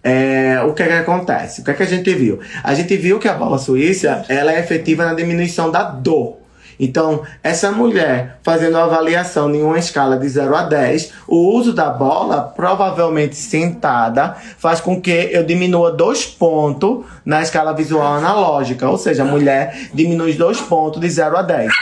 É, 0.04 0.60
o 0.66 0.72
que, 0.74 0.82
é 0.82 0.86
que 0.86 0.92
acontece? 0.92 1.60
O 1.60 1.64
que, 1.64 1.70
é 1.70 1.74
que 1.74 1.82
a 1.82 1.86
gente 1.86 2.12
viu? 2.14 2.40
A 2.62 2.74
gente 2.74 2.96
viu 2.96 3.18
que 3.18 3.28
a 3.28 3.34
bola 3.34 3.58
suíça 3.58 4.24
ela 4.28 4.52
é 4.52 4.58
efetiva 4.58 5.04
na 5.04 5.14
diminuição 5.14 5.70
da 5.70 5.84
dor. 5.84 6.42
Então, 6.80 7.22
essa 7.44 7.70
mulher 7.70 8.38
fazendo 8.42 8.76
avaliação 8.76 9.54
em 9.54 9.62
uma 9.62 9.78
escala 9.78 10.18
de 10.18 10.28
0 10.28 10.56
a 10.56 10.62
10, 10.64 11.12
o 11.28 11.36
uso 11.54 11.72
da 11.72 11.90
bola, 11.90 12.42
provavelmente 12.42 13.36
sentada, 13.36 14.36
faz 14.58 14.80
com 14.80 15.00
que 15.00 15.30
eu 15.32 15.44
diminua 15.44 15.92
dois 15.92 16.26
pontos 16.26 17.04
na 17.24 17.40
escala 17.40 17.72
visual 17.72 18.14
analógica. 18.14 18.88
Ou 18.88 18.98
seja, 18.98 19.22
a 19.22 19.26
mulher 19.26 19.90
diminui 19.94 20.32
dois 20.32 20.60
pontos 20.60 21.00
de 21.00 21.08
0 21.08 21.36
a 21.36 21.42
10. 21.42 21.72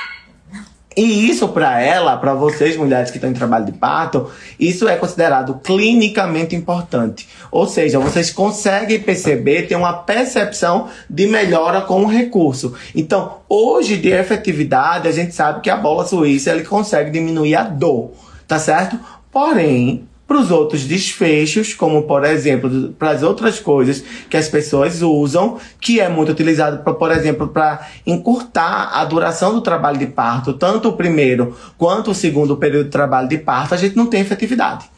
E 0.96 1.30
isso 1.30 1.48
para 1.48 1.80
ela, 1.80 2.16
para 2.16 2.34
vocês 2.34 2.76
mulheres 2.76 3.10
que 3.10 3.16
estão 3.16 3.30
em 3.30 3.34
trabalho 3.34 3.64
de 3.64 3.72
parto, 3.72 4.28
isso 4.58 4.88
é 4.88 4.96
considerado 4.96 5.60
clinicamente 5.62 6.56
importante. 6.56 7.28
Ou 7.50 7.66
seja, 7.66 8.00
vocês 8.00 8.32
conseguem 8.32 9.00
perceber, 9.00 9.68
ter 9.68 9.76
uma 9.76 9.92
percepção 9.92 10.88
de 11.08 11.28
melhora 11.28 11.80
com 11.82 12.02
o 12.02 12.08
recurso. 12.08 12.74
Então, 12.94 13.36
hoje 13.48 13.96
de 13.98 14.08
efetividade, 14.08 15.06
a 15.06 15.12
gente 15.12 15.32
sabe 15.32 15.60
que 15.60 15.70
a 15.70 15.76
bola 15.76 16.04
suíça 16.04 16.50
ele 16.50 16.64
consegue 16.64 17.10
diminuir 17.10 17.54
a 17.54 17.62
dor, 17.62 18.10
tá 18.48 18.58
certo? 18.58 18.98
Porém, 19.30 20.08
para 20.30 20.38
os 20.38 20.52
outros 20.52 20.84
desfechos, 20.84 21.74
como 21.74 22.04
por 22.04 22.24
exemplo, 22.24 22.94
para 22.96 23.10
as 23.10 23.24
outras 23.24 23.58
coisas 23.58 24.00
que 24.30 24.36
as 24.36 24.48
pessoas 24.48 25.02
usam, 25.02 25.58
que 25.80 25.98
é 25.98 26.08
muito 26.08 26.30
utilizado, 26.30 26.84
pra, 26.84 26.94
por 26.94 27.10
exemplo, 27.10 27.48
para 27.48 27.84
encurtar 28.06 28.92
a 28.94 29.04
duração 29.04 29.52
do 29.52 29.60
trabalho 29.60 29.98
de 29.98 30.06
parto, 30.06 30.52
tanto 30.52 30.90
o 30.90 30.92
primeiro 30.92 31.56
quanto 31.76 32.12
o 32.12 32.14
segundo 32.14 32.56
período 32.56 32.84
de 32.84 32.90
trabalho 32.92 33.26
de 33.26 33.38
parto, 33.38 33.74
a 33.74 33.76
gente 33.76 33.96
não 33.96 34.06
tem 34.06 34.20
efetividade. 34.20 34.88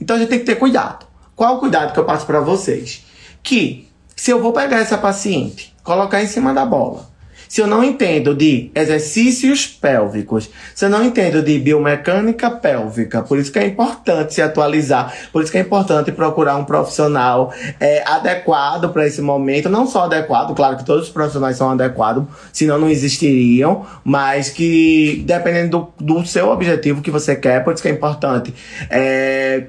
Então 0.00 0.16
a 0.16 0.18
gente 0.18 0.30
tem 0.30 0.38
que 0.38 0.46
ter 0.46 0.54
cuidado. 0.54 1.04
Qual 1.36 1.56
o 1.56 1.58
cuidado 1.58 1.92
que 1.92 2.00
eu 2.00 2.06
passo 2.06 2.24
para 2.24 2.40
vocês? 2.40 3.04
Que 3.42 3.86
se 4.16 4.30
eu 4.30 4.40
vou 4.40 4.54
pegar 4.54 4.78
essa 4.78 4.96
paciente, 4.96 5.76
colocar 5.84 6.22
em 6.22 6.26
cima 6.26 6.54
da 6.54 6.64
bola, 6.64 7.10
se 7.52 7.60
eu 7.60 7.66
não 7.66 7.84
entendo 7.84 8.34
de 8.34 8.70
exercícios 8.74 9.66
pélvicos, 9.66 10.48
se 10.74 10.86
eu 10.86 10.88
não 10.88 11.04
entendo 11.04 11.42
de 11.42 11.58
biomecânica 11.58 12.50
pélvica, 12.50 13.20
por 13.20 13.38
isso 13.38 13.52
que 13.52 13.58
é 13.58 13.66
importante 13.66 14.32
se 14.32 14.40
atualizar, 14.40 15.12
por 15.30 15.42
isso 15.42 15.52
que 15.52 15.58
é 15.58 15.60
importante 15.60 16.10
procurar 16.12 16.56
um 16.56 16.64
profissional 16.64 17.52
é, 17.78 18.02
adequado 18.08 18.88
para 18.88 19.06
esse 19.06 19.20
momento, 19.20 19.68
não 19.68 19.86
só 19.86 20.04
adequado, 20.04 20.54
claro 20.54 20.78
que 20.78 20.84
todos 20.86 21.08
os 21.08 21.12
profissionais 21.12 21.58
são 21.58 21.68
adequados, 21.68 22.24
senão 22.54 22.78
não 22.78 22.88
existiriam, 22.88 23.84
mas 24.02 24.48
que 24.48 25.22
dependendo 25.26 25.92
do, 25.98 26.20
do 26.20 26.26
seu 26.26 26.48
objetivo 26.48 27.02
que 27.02 27.10
você 27.10 27.36
quer, 27.36 27.62
por 27.62 27.74
isso 27.74 27.82
que 27.82 27.88
é 27.90 27.92
importante. 27.92 28.54
É, 28.88 29.64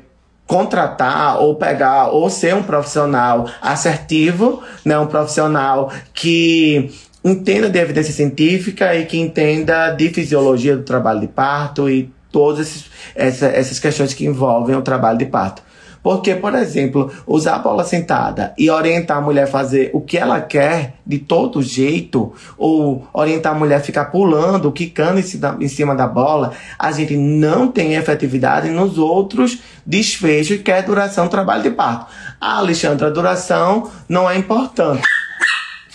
contratar 0.48 1.42
ou 1.42 1.56
pegar 1.56 2.08
ou 2.12 2.30
ser 2.30 2.56
um 2.56 2.64
profissional 2.64 3.46
assertivo, 3.62 4.64
né, 4.86 4.98
um 4.98 5.08
profissional 5.08 5.92
que 6.14 6.90
entenda 7.24 7.70
de 7.70 7.80
evidência 7.80 8.14
científica 8.14 8.94
e 8.96 9.06
que 9.06 9.18
entenda 9.18 9.92
de 9.92 10.10
fisiologia 10.10 10.76
do 10.76 10.84
trabalho 10.84 11.22
de 11.22 11.28
parto 11.28 11.90
e 11.90 12.12
todas 12.32 12.86
essa, 13.16 13.48
essas 13.48 13.80
questões 13.80 14.14
que 14.14 14.26
envolvem 14.26 14.76
o 14.76 14.82
trabalho 14.82 15.18
de 15.18 15.26
parto. 15.26 15.62
Porque, 16.02 16.36
por 16.36 16.54
exemplo, 16.54 17.10
usar 17.26 17.56
a 17.56 17.60
bola 17.60 17.86
sentada 17.86 18.54
e 18.58 18.70
orientar 18.70 19.20
a 19.20 19.22
mulher 19.22 19.44
a 19.44 19.48
fazer 19.48 19.90
o 19.94 20.02
que 20.02 20.18
ela 20.18 20.42
quer 20.42 20.96
de 21.08 21.18
todo 21.18 21.62
jeito, 21.62 22.34
ou 22.58 23.08
orientar 23.14 23.56
a 23.56 23.58
mulher 23.58 23.78
a 23.78 23.80
ficar 23.80 24.06
pulando, 24.06 24.70
quicando 24.70 25.22
em 25.22 25.68
cima, 25.70 25.96
da 25.96 26.06
bola, 26.06 26.52
a 26.78 26.92
gente 26.92 27.16
não 27.16 27.70
tem 27.70 27.94
efetividade 27.94 28.70
nos 28.70 28.98
outros 28.98 29.60
desfechos 29.86 30.62
que 30.62 30.72
é 30.72 30.82
duração 30.82 31.28
do 31.28 31.32
trabalho 31.32 31.64
de 31.64 31.72
parto. 31.72 32.08
Ah, 32.42 32.58
Alexandre, 32.58 33.06
a 33.06 33.10
duração 33.10 33.90
não 34.10 34.30
é 34.30 34.38
importante 34.38 35.04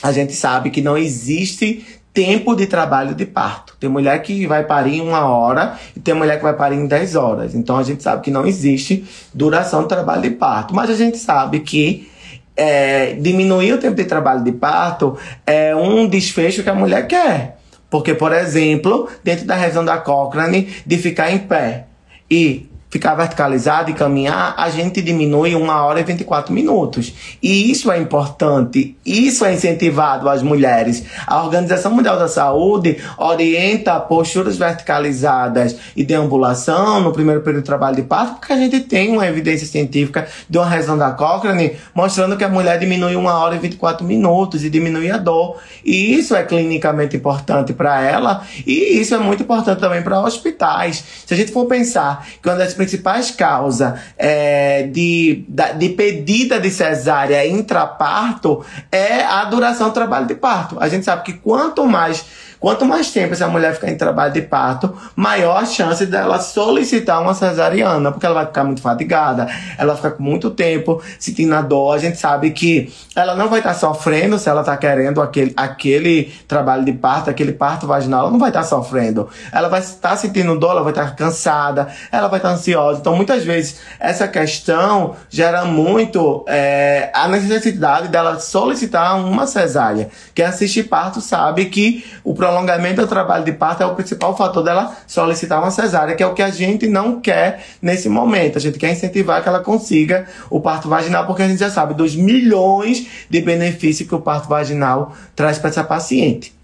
a 0.03 0.13
gente 0.13 0.33
sabe 0.33 0.71
que 0.71 0.81
não 0.81 0.97
existe 0.97 1.85
tempo 2.13 2.55
de 2.57 2.67
trabalho 2.67 3.15
de 3.15 3.25
parto. 3.25 3.77
Tem 3.79 3.89
mulher 3.89 4.21
que 4.23 4.47
vai 4.47 4.65
parir 4.65 4.97
em 4.97 5.01
uma 5.01 5.27
hora 5.27 5.79
e 5.97 6.01
tem 6.01 6.15
mulher 6.15 6.37
que 6.37 6.43
vai 6.43 6.55
parir 6.55 6.77
em 6.77 6.87
10 6.87 7.15
horas. 7.15 7.55
Então 7.55 7.77
a 7.77 7.83
gente 7.83 8.03
sabe 8.03 8.23
que 8.23 8.31
não 8.31 8.47
existe 8.47 9.05
duração 9.33 9.83
de 9.83 9.89
trabalho 9.89 10.23
de 10.23 10.31
parto. 10.31 10.75
Mas 10.75 10.91
a 10.91 10.95
gente 10.95 11.17
sabe 11.17 11.61
que 11.61 12.11
é, 12.57 13.13
diminuir 13.13 13.73
o 13.73 13.79
tempo 13.79 13.95
de 13.95 14.05
trabalho 14.05 14.43
de 14.43 14.51
parto 14.51 15.17
é 15.47 15.77
um 15.77 16.09
desfecho 16.09 16.65
que 16.65 16.71
a 16.71 16.75
mulher 16.75 17.07
quer. 17.07 17.59
Porque, 17.89 18.15
por 18.15 18.33
exemplo, 18.33 19.09
dentro 19.23 19.47
da 19.47 19.55
região 19.55 19.85
da 19.85 19.97
Cochrane, 19.97 20.69
de 20.85 20.99
ficar 20.99 21.31
em 21.31 21.39
pé 21.39 21.87
e 22.31 22.69
ficar 22.91 23.15
verticalizado 23.15 23.91
e 23.91 23.95
caminhar, 23.95 24.55
a 24.57 24.71
gente 24.71 25.03
diminui 25.03 25.55
uma 25.55 25.85
hora 25.85 26.01
e 26.01 26.05
24 26.05 26.53
minutos. 26.53 27.13
E 27.43 27.71
isso 27.71 27.93
é 27.93 27.99
importante, 27.99 28.97
isso 29.05 29.45
é 29.45 29.53
incentivado 29.53 30.29
às 30.29 30.43
mulheres. 30.43 31.05
A 31.27 31.43
Organização 31.43 31.93
Mundial 31.93 32.19
da 32.19 32.29
Saúde 32.29 32.97
orienta 33.19 34.01
posturas 34.01 34.57
verticalizadas 34.57 35.77
e 35.95 36.03
deambulação 36.03 37.01
no 37.01 37.13
primeiro 37.13 37.43
período 37.43 37.63
de 37.63 37.67
trabalho 37.67 37.97
de 37.97 38.03
parto, 38.03 38.37
porque 38.37 38.53
a 38.53 38.57
gente 38.57 38.81
tem 38.81 39.11
uma 39.11 39.27
evidência 39.27 39.67
científica 39.67 40.27
de 40.49 40.57
uma 40.57 40.67
revisão 40.67 40.97
da 40.97 41.11
Cochrane 41.11 41.77
mostrando 41.95 42.37
que 42.37 42.45
a 42.45 42.49
mulher 42.49 42.79
diminui 42.79 43.17
uma 43.17 43.39
hora 43.39 43.55
e 43.55 43.59
24 43.59 44.07
minutos 44.07 44.65
e 44.65 44.71
diminui 44.71 45.11
a 45.11 45.19
dor. 45.19 45.59
E 45.85 46.15
isso 46.15 46.35
é 46.35 46.43
clinicamente 46.43 47.17
importante 47.17 47.73
para 47.73 48.01
ela 48.01 48.43
e 48.67 48.99
isso 48.99 49.15
é 49.15 49.19
muito 49.19 49.43
importante 49.43 49.79
também 49.79 50.03
para 50.03 50.21
hospitais. 50.21 51.05
Se 51.27 51.35
a 51.35 51.37
gente 51.37 51.53
for 51.53 51.67
pensar 51.67 52.27
que 52.43 52.49
uma 52.49 52.57
das 52.57 52.78
principais 52.79 53.31
causas 53.31 53.99
é, 54.17 54.85
de, 54.85 55.45
de 55.77 55.89
pedida 55.91 56.59
de 56.59 56.71
cesárea 56.71 57.47
intraparto 57.47 58.65
é 58.91 59.23
a 59.23 59.45
duração 59.45 59.89
do 59.89 59.95
trabalho 59.95 60.27
de 60.27 60.35
parto. 60.35 60.79
A 60.81 60.89
gente 60.89 61.05
sabe 61.05 61.25
que 61.25 61.35
quanto 61.35 61.87
mais 61.87 62.25
Quanto 62.61 62.85
mais 62.85 63.11
tempo 63.13 63.35
essa 63.35 63.47
mulher 63.47 63.75
ficar 63.75 63.91
em 63.91 63.97
trabalho 63.97 64.33
de 64.33 64.43
parto, 64.43 64.93
maior 65.15 65.63
a 65.63 65.67
chance 65.67 66.05
dela 66.07 66.41
solicitar 66.41 67.23
uma 67.23 67.33
cesariana, 67.35 68.11
porque 68.11 68.27
ela 68.27 68.35
vai 68.35 68.47
ficar 68.47 68.65
muito 68.65 68.83
fatigada, 68.83 69.47
ela 69.77 69.93
vai 69.93 69.97
ficar 69.97 70.11
com 70.13 70.23
muito 70.23 70.51
tempo 70.51 71.01
sentindo 71.19 71.55
a 71.55 71.63
dor. 71.63 71.95
A 71.95 71.99
gente 71.99 72.19
sabe 72.19 72.51
que 72.51 72.93
ela 73.15 73.35
não 73.37 73.49
vai 73.49 73.61
estar 73.61 73.75
sofrendo 73.75 74.39
se 74.39 74.49
ela 74.49 74.61
está 74.61 74.77
querendo 74.77 75.23
aquele, 75.23 75.53
aquele 75.57 76.33
trabalho 76.49 76.85
de 76.85 76.93
parto, 76.93 77.31
aquele 77.31 77.53
parto 77.53 77.87
vaginal, 77.87 78.23
ela 78.23 78.31
não 78.31 78.39
vai 78.39 78.51
estar 78.51 78.65
sofrendo. 78.65 79.29
Ela 79.53 79.69
vai 79.69 79.81
estar 79.81 80.17
sentindo 80.17 80.59
dor, 80.59 80.73
ela 80.73 80.83
vai 80.83 80.93
estar 80.93 81.15
cansada, 81.15 81.89
ela 82.11 82.27
vai 82.27 82.39
estar 82.39 82.51
ansiosa. 82.51 82.99
Então, 83.01 83.15
muitas 83.15 83.45
vezes, 83.45 83.81
essa 84.01 84.27
questão 84.27 85.15
gera 85.31 85.65
muito 85.65 86.45
é, 86.49 87.11
a 87.15 87.29
necessidade 87.29 88.09
dela 88.09 88.41
solicitar 88.41 89.17
uma 89.19 89.47
cesárea. 89.47 90.09
Quem 90.35 90.45
assiste 90.45 90.83
parto 90.83 91.21
sabe 91.21 91.67
que 91.67 92.05
o 92.25 92.35
prolongamento 92.49 93.03
do 93.03 93.07
trabalho 93.07 93.45
de 93.45 93.53
parto 93.53 93.83
é 93.83 93.87
o 93.87 93.95
principal 93.95 94.35
fator 94.35 94.65
dela 94.65 94.97
solicitar 95.07 95.61
uma 95.61 95.71
cesárea, 95.71 96.15
que 96.15 96.23
é 96.23 96.27
o 96.27 96.33
que 96.33 96.43
a 96.43 96.51
gente 96.51 96.87
não 96.87 97.21
quer 97.21 97.63
nesse 97.83 98.09
momento. 98.09 98.57
A 98.57 98.61
gente 98.61 98.79
quer 98.79 98.91
incentivar 98.91 99.43
que 99.43 99.49
ela 99.49 99.61
consiga 99.61 100.27
o 100.49 100.59
parto 100.59 100.89
vaginal, 100.89 101.27
porque 101.27 101.43
a 101.43 101.49
gente 101.49 101.61
já 101.61 101.71
sabe 101.71 101.93
dos 101.93 102.17
milhões 102.17 103.07
de 103.29 103.41
benefícios 103.43 104.09
que 104.09 104.15
o 104.15 104.21
parto 104.21 104.49
vaginal 104.49 105.13
traz 105.37 105.59
para 105.59 105.69
essa 105.69 105.85
paciente. 105.85 106.57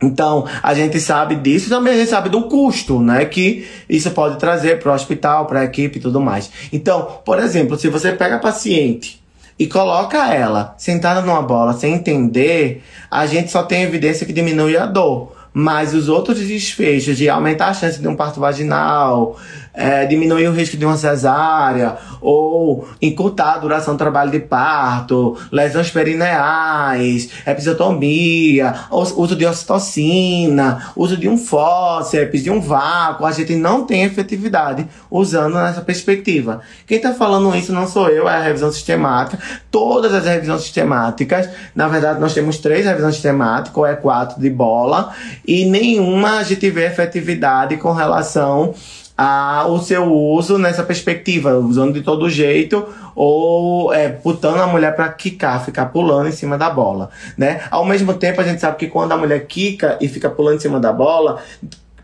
Então, 0.00 0.46
a 0.62 0.74
gente 0.74 1.00
sabe 1.00 1.34
disso, 1.34 1.68
também 1.68 1.94
a 1.94 1.96
gente 1.96 2.10
sabe 2.10 2.28
do 2.28 2.42
custo, 2.42 3.00
né, 3.00 3.24
que 3.24 3.66
isso 3.88 4.10
pode 4.12 4.38
trazer 4.38 4.78
para 4.78 4.92
o 4.92 4.94
hospital, 4.94 5.46
para 5.46 5.60
a 5.60 5.64
equipe 5.64 5.98
e 5.98 6.00
tudo 6.00 6.20
mais. 6.20 6.50
Então, 6.72 7.18
por 7.24 7.40
exemplo, 7.40 7.76
se 7.76 7.88
você 7.88 8.12
pega 8.12 8.36
a 8.36 8.38
paciente 8.38 9.20
e 9.58 9.66
coloca 9.66 10.32
ela 10.32 10.74
sentada 10.78 11.20
numa 11.20 11.42
bola 11.42 11.72
sem 11.72 11.94
entender, 11.94 12.82
a 13.10 13.26
gente 13.26 13.50
só 13.50 13.62
tem 13.62 13.82
evidência 13.82 14.26
que 14.26 14.32
diminui 14.32 14.76
a 14.76 14.86
dor. 14.86 15.36
Mas 15.52 15.94
os 15.94 16.08
outros 16.08 16.38
desfechos 16.38 17.16
de 17.16 17.28
aumentar 17.28 17.68
a 17.68 17.74
chance 17.74 18.00
de 18.00 18.06
um 18.06 18.14
parto 18.14 18.38
vaginal, 18.38 19.36
é, 19.78 20.04
diminuir 20.06 20.48
o 20.48 20.52
risco 20.52 20.76
de 20.76 20.84
uma 20.84 20.96
cesárea, 20.96 21.96
ou 22.20 22.88
encurtar 23.00 23.54
a 23.54 23.58
duração 23.58 23.94
do 23.94 23.98
trabalho 23.98 24.32
de 24.32 24.40
parto, 24.40 25.38
lesões 25.52 25.88
perineais, 25.88 27.30
episiotomia, 27.46 28.74
uso 28.90 29.36
de 29.36 29.46
ocitocina, 29.46 30.92
uso 30.96 31.16
de 31.16 31.28
um 31.28 31.38
fósseps, 31.38 32.42
de 32.42 32.50
um 32.50 32.60
vácuo, 32.60 33.24
a 33.24 33.30
gente 33.30 33.54
não 33.54 33.84
tem 33.84 34.02
efetividade 34.02 34.84
usando 35.08 35.54
nessa 35.54 35.80
perspectiva. 35.80 36.60
Quem 36.84 36.96
está 36.96 37.14
falando 37.14 37.54
isso 37.54 37.72
não 37.72 37.86
sou 37.86 38.08
eu, 38.08 38.28
é 38.28 38.34
a 38.34 38.42
revisão 38.42 38.72
sistemática. 38.72 39.38
Todas 39.70 40.12
as 40.12 40.24
revisões 40.24 40.62
sistemáticas, 40.62 41.48
na 41.72 41.86
verdade 41.86 42.18
nós 42.18 42.34
temos 42.34 42.58
três 42.58 42.84
revisões 42.84 43.14
sistemáticas, 43.14 43.76
ou 43.76 43.86
é 43.86 43.94
quatro 43.94 44.40
de 44.40 44.50
bola, 44.50 45.14
e 45.46 45.64
nenhuma 45.66 46.38
a 46.38 46.42
gente 46.42 46.68
vê 46.68 46.86
efetividade 46.86 47.76
com 47.76 47.92
relação 47.92 48.74
a, 49.18 49.66
o 49.66 49.80
seu 49.80 50.04
uso 50.04 50.58
nessa 50.58 50.84
perspectiva, 50.84 51.58
usando 51.58 51.94
de 51.94 52.02
todo 52.02 52.30
jeito 52.30 52.86
ou 53.16 53.92
é, 53.92 54.08
botando 54.08 54.60
a 54.60 54.66
mulher 54.68 54.94
para 54.94 55.08
quicar, 55.08 55.64
ficar 55.64 55.86
pulando 55.86 56.28
em 56.28 56.32
cima 56.32 56.56
da 56.56 56.70
bola, 56.70 57.10
né? 57.36 57.62
Ao 57.68 57.84
mesmo 57.84 58.14
tempo, 58.14 58.40
a 58.40 58.44
gente 58.44 58.60
sabe 58.60 58.76
que 58.76 58.86
quando 58.86 59.10
a 59.10 59.16
mulher 59.16 59.44
quica 59.48 59.98
e 60.00 60.06
fica 60.06 60.30
pulando 60.30 60.58
em 60.58 60.60
cima 60.60 60.78
da 60.78 60.92
bola, 60.92 61.42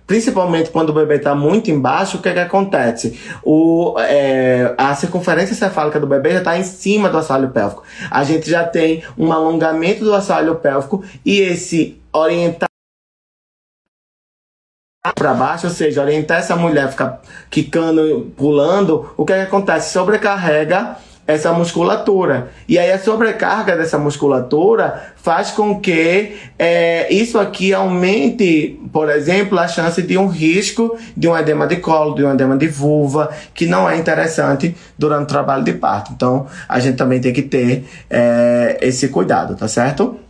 principalmente 0.08 0.70
quando 0.70 0.90
o 0.90 0.92
bebê 0.92 1.14
está 1.14 1.36
muito 1.36 1.70
embaixo, 1.70 2.16
o 2.16 2.20
que, 2.20 2.30
é 2.30 2.32
que 2.32 2.40
acontece? 2.40 3.16
O, 3.44 3.94
é, 3.96 4.74
a 4.76 4.92
circunferência 4.96 5.54
cefálica 5.54 6.00
do 6.00 6.08
bebê 6.08 6.32
já 6.32 6.38
está 6.38 6.58
em 6.58 6.64
cima 6.64 7.08
do 7.08 7.16
assoalho 7.16 7.50
pélvico. 7.50 7.84
A 8.10 8.24
gente 8.24 8.50
já 8.50 8.64
tem 8.64 9.04
um 9.16 9.32
alongamento 9.32 10.02
do 10.02 10.12
assoalho 10.12 10.56
pélvico 10.56 11.04
e 11.24 11.40
esse 11.40 11.96
orientar 12.12 12.73
para 15.12 15.34
baixo, 15.34 15.66
ou 15.66 15.72
seja, 15.72 16.00
orientar 16.00 16.38
essa 16.38 16.56
mulher 16.56 16.90
ficar 16.90 17.20
quicando, 17.50 18.32
pulando, 18.38 19.10
o 19.18 19.24
que, 19.26 19.34
é 19.34 19.36
que 19.36 19.42
acontece? 19.42 19.92
Sobrecarrega 19.92 20.96
essa 21.26 21.52
musculatura. 21.52 22.48
E 22.66 22.78
aí 22.78 22.90
a 22.90 22.98
sobrecarga 22.98 23.76
dessa 23.76 23.98
musculatura 23.98 25.12
faz 25.16 25.50
com 25.50 25.78
que 25.78 26.36
é, 26.58 27.12
isso 27.12 27.38
aqui 27.38 27.74
aumente, 27.74 28.80
por 28.92 29.10
exemplo, 29.10 29.58
a 29.58 29.68
chance 29.68 30.02
de 30.02 30.16
um 30.16 30.26
risco 30.26 30.96
de 31.14 31.28
um 31.28 31.36
edema 31.36 31.66
de 31.66 31.76
colo, 31.76 32.14
de 32.14 32.24
um 32.24 32.32
edema 32.32 32.56
de 32.56 32.68
vulva, 32.68 33.30
que 33.54 33.66
não 33.66 33.88
é 33.88 33.98
interessante 33.98 34.74
durante 34.98 35.24
o 35.24 35.26
trabalho 35.26 35.64
de 35.64 35.74
parto. 35.74 36.12
Então, 36.12 36.46
a 36.66 36.80
gente 36.80 36.96
também 36.96 37.20
tem 37.20 37.32
que 37.32 37.42
ter 37.42 37.84
é, 38.08 38.78
esse 38.80 39.08
cuidado, 39.08 39.54
tá 39.54 39.68
certo? 39.68 40.23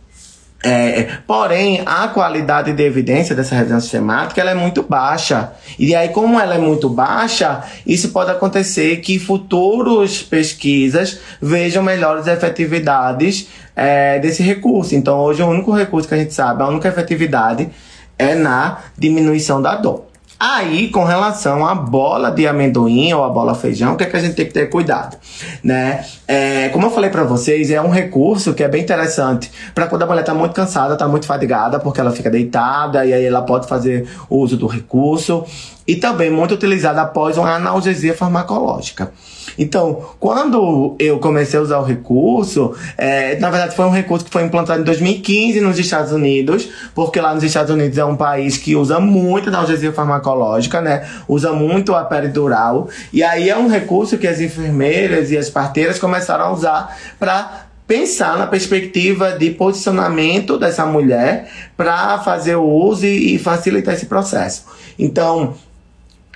É, 0.67 1.19
porém, 1.27 1.83
a 1.85 2.07
qualidade 2.07 2.73
de 2.73 2.81
evidência 2.81 3.35
dessa 3.35 3.53
revisão 3.53 3.79
sistemática 3.79 4.41
ela 4.41 4.49
é 4.49 4.55
muito 4.55 4.81
baixa. 4.81 5.51
E 5.77 5.93
aí, 5.93 6.09
como 6.09 6.39
ela 6.39 6.55
é 6.55 6.57
muito 6.57 6.89
baixa, 6.89 7.63
isso 7.85 8.09
pode 8.09 8.31
acontecer 8.31 8.97
que 8.97 9.19
futuras 9.19 10.23
pesquisas 10.23 11.19
vejam 11.39 11.83
melhores 11.83 12.25
efetividades 12.25 13.47
é, 13.75 14.17
desse 14.17 14.41
recurso. 14.41 14.95
Então, 14.95 15.19
hoje, 15.19 15.43
o 15.43 15.47
único 15.47 15.71
recurso 15.71 16.07
que 16.07 16.15
a 16.15 16.17
gente 16.17 16.33
sabe, 16.33 16.63
a 16.63 16.67
única 16.67 16.87
efetividade 16.87 17.69
é 18.17 18.33
na 18.33 18.79
diminuição 18.97 19.61
da 19.61 19.75
dor. 19.75 20.04
Aí, 20.37 20.89
com 20.89 21.05
relação 21.05 21.65
à 21.65 21.73
bola 21.73 22.29
de 22.29 22.45
amendoim 22.45 23.13
ou 23.13 23.23
a 23.23 23.29
bola 23.29 23.55
feijão, 23.55 23.93
o 23.93 23.97
que, 23.97 24.03
é 24.03 24.07
que 24.07 24.17
a 24.17 24.19
gente 24.19 24.35
tem 24.35 24.45
que 24.45 24.53
ter 24.53 24.69
cuidado, 24.69 25.17
né? 25.63 26.05
É, 26.27 26.67
como 26.69 26.87
eu 26.87 26.91
falei 26.91 27.09
para 27.09 27.23
vocês, 27.23 27.71
é 27.71 27.81
um 27.81 27.89
recurso 27.89 28.53
que 28.53 28.61
é 28.61 28.67
bem 28.67 28.81
interessante 28.81 29.49
para 29.73 29.87
quando 29.87 30.03
a 30.03 30.05
mulher 30.05 30.23
tá 30.23 30.33
muito 30.33 30.53
cansada, 30.53 30.97
tá 30.97 31.07
muito 31.07 31.25
fadigada, 31.25 31.79
porque 31.79 32.01
ela 32.01 32.11
fica 32.11 32.29
deitada 32.29 33.05
e 33.05 33.13
aí 33.13 33.23
ela 33.23 33.43
pode 33.43 33.67
fazer 33.67 34.09
uso 34.29 34.57
do 34.57 34.67
recurso 34.67 35.45
e 35.87 35.95
também 35.95 36.29
muito 36.29 36.53
utilizado 36.53 36.99
após 36.99 37.37
uma 37.37 37.55
analgesia 37.55 38.13
farmacológica. 38.13 39.11
Então, 39.57 40.01
quando 40.19 40.95
eu 40.99 41.19
comecei 41.19 41.59
a 41.59 41.61
usar 41.61 41.79
o 41.79 41.83
recurso, 41.83 42.75
é, 42.97 43.37
na 43.39 43.49
verdade 43.49 43.75
foi 43.75 43.85
um 43.85 43.91
recurso 43.91 44.25
que 44.25 44.31
foi 44.31 44.43
implantado 44.43 44.81
em 44.81 44.83
2015 44.83 45.61
nos 45.61 45.79
Estados 45.79 46.11
Unidos, 46.11 46.69
porque 46.93 47.19
lá 47.19 47.33
nos 47.33 47.43
Estados 47.43 47.71
Unidos 47.71 47.97
é 47.97 48.05
um 48.05 48.15
país 48.15 48.57
que 48.57 48.75
usa 48.75 48.99
muito 48.99 49.49
analgesia 49.49 49.91
farmacológica, 49.91 50.81
né? 50.81 51.07
Usa 51.27 51.53
muito 51.53 51.93
a 51.95 52.03
peridural. 52.03 52.89
E 53.11 53.23
aí 53.23 53.49
é 53.49 53.57
um 53.57 53.67
recurso 53.67 54.17
que 54.17 54.27
as 54.27 54.39
enfermeiras 54.39 55.31
e 55.31 55.37
as 55.37 55.49
parteiras 55.49 55.99
começaram 55.99 56.45
a 56.45 56.51
usar 56.51 56.97
para 57.19 57.65
pensar 57.87 58.37
na 58.37 58.47
perspectiva 58.47 59.37
de 59.37 59.51
posicionamento 59.51 60.57
dessa 60.57 60.85
mulher 60.85 61.47
para 61.77 62.17
fazer 62.19 62.55
o 62.55 62.63
uso 62.63 63.05
e, 63.05 63.35
e 63.35 63.39
facilitar 63.39 63.93
esse 63.93 64.07
processo. 64.07 64.65
Então, 64.97 65.53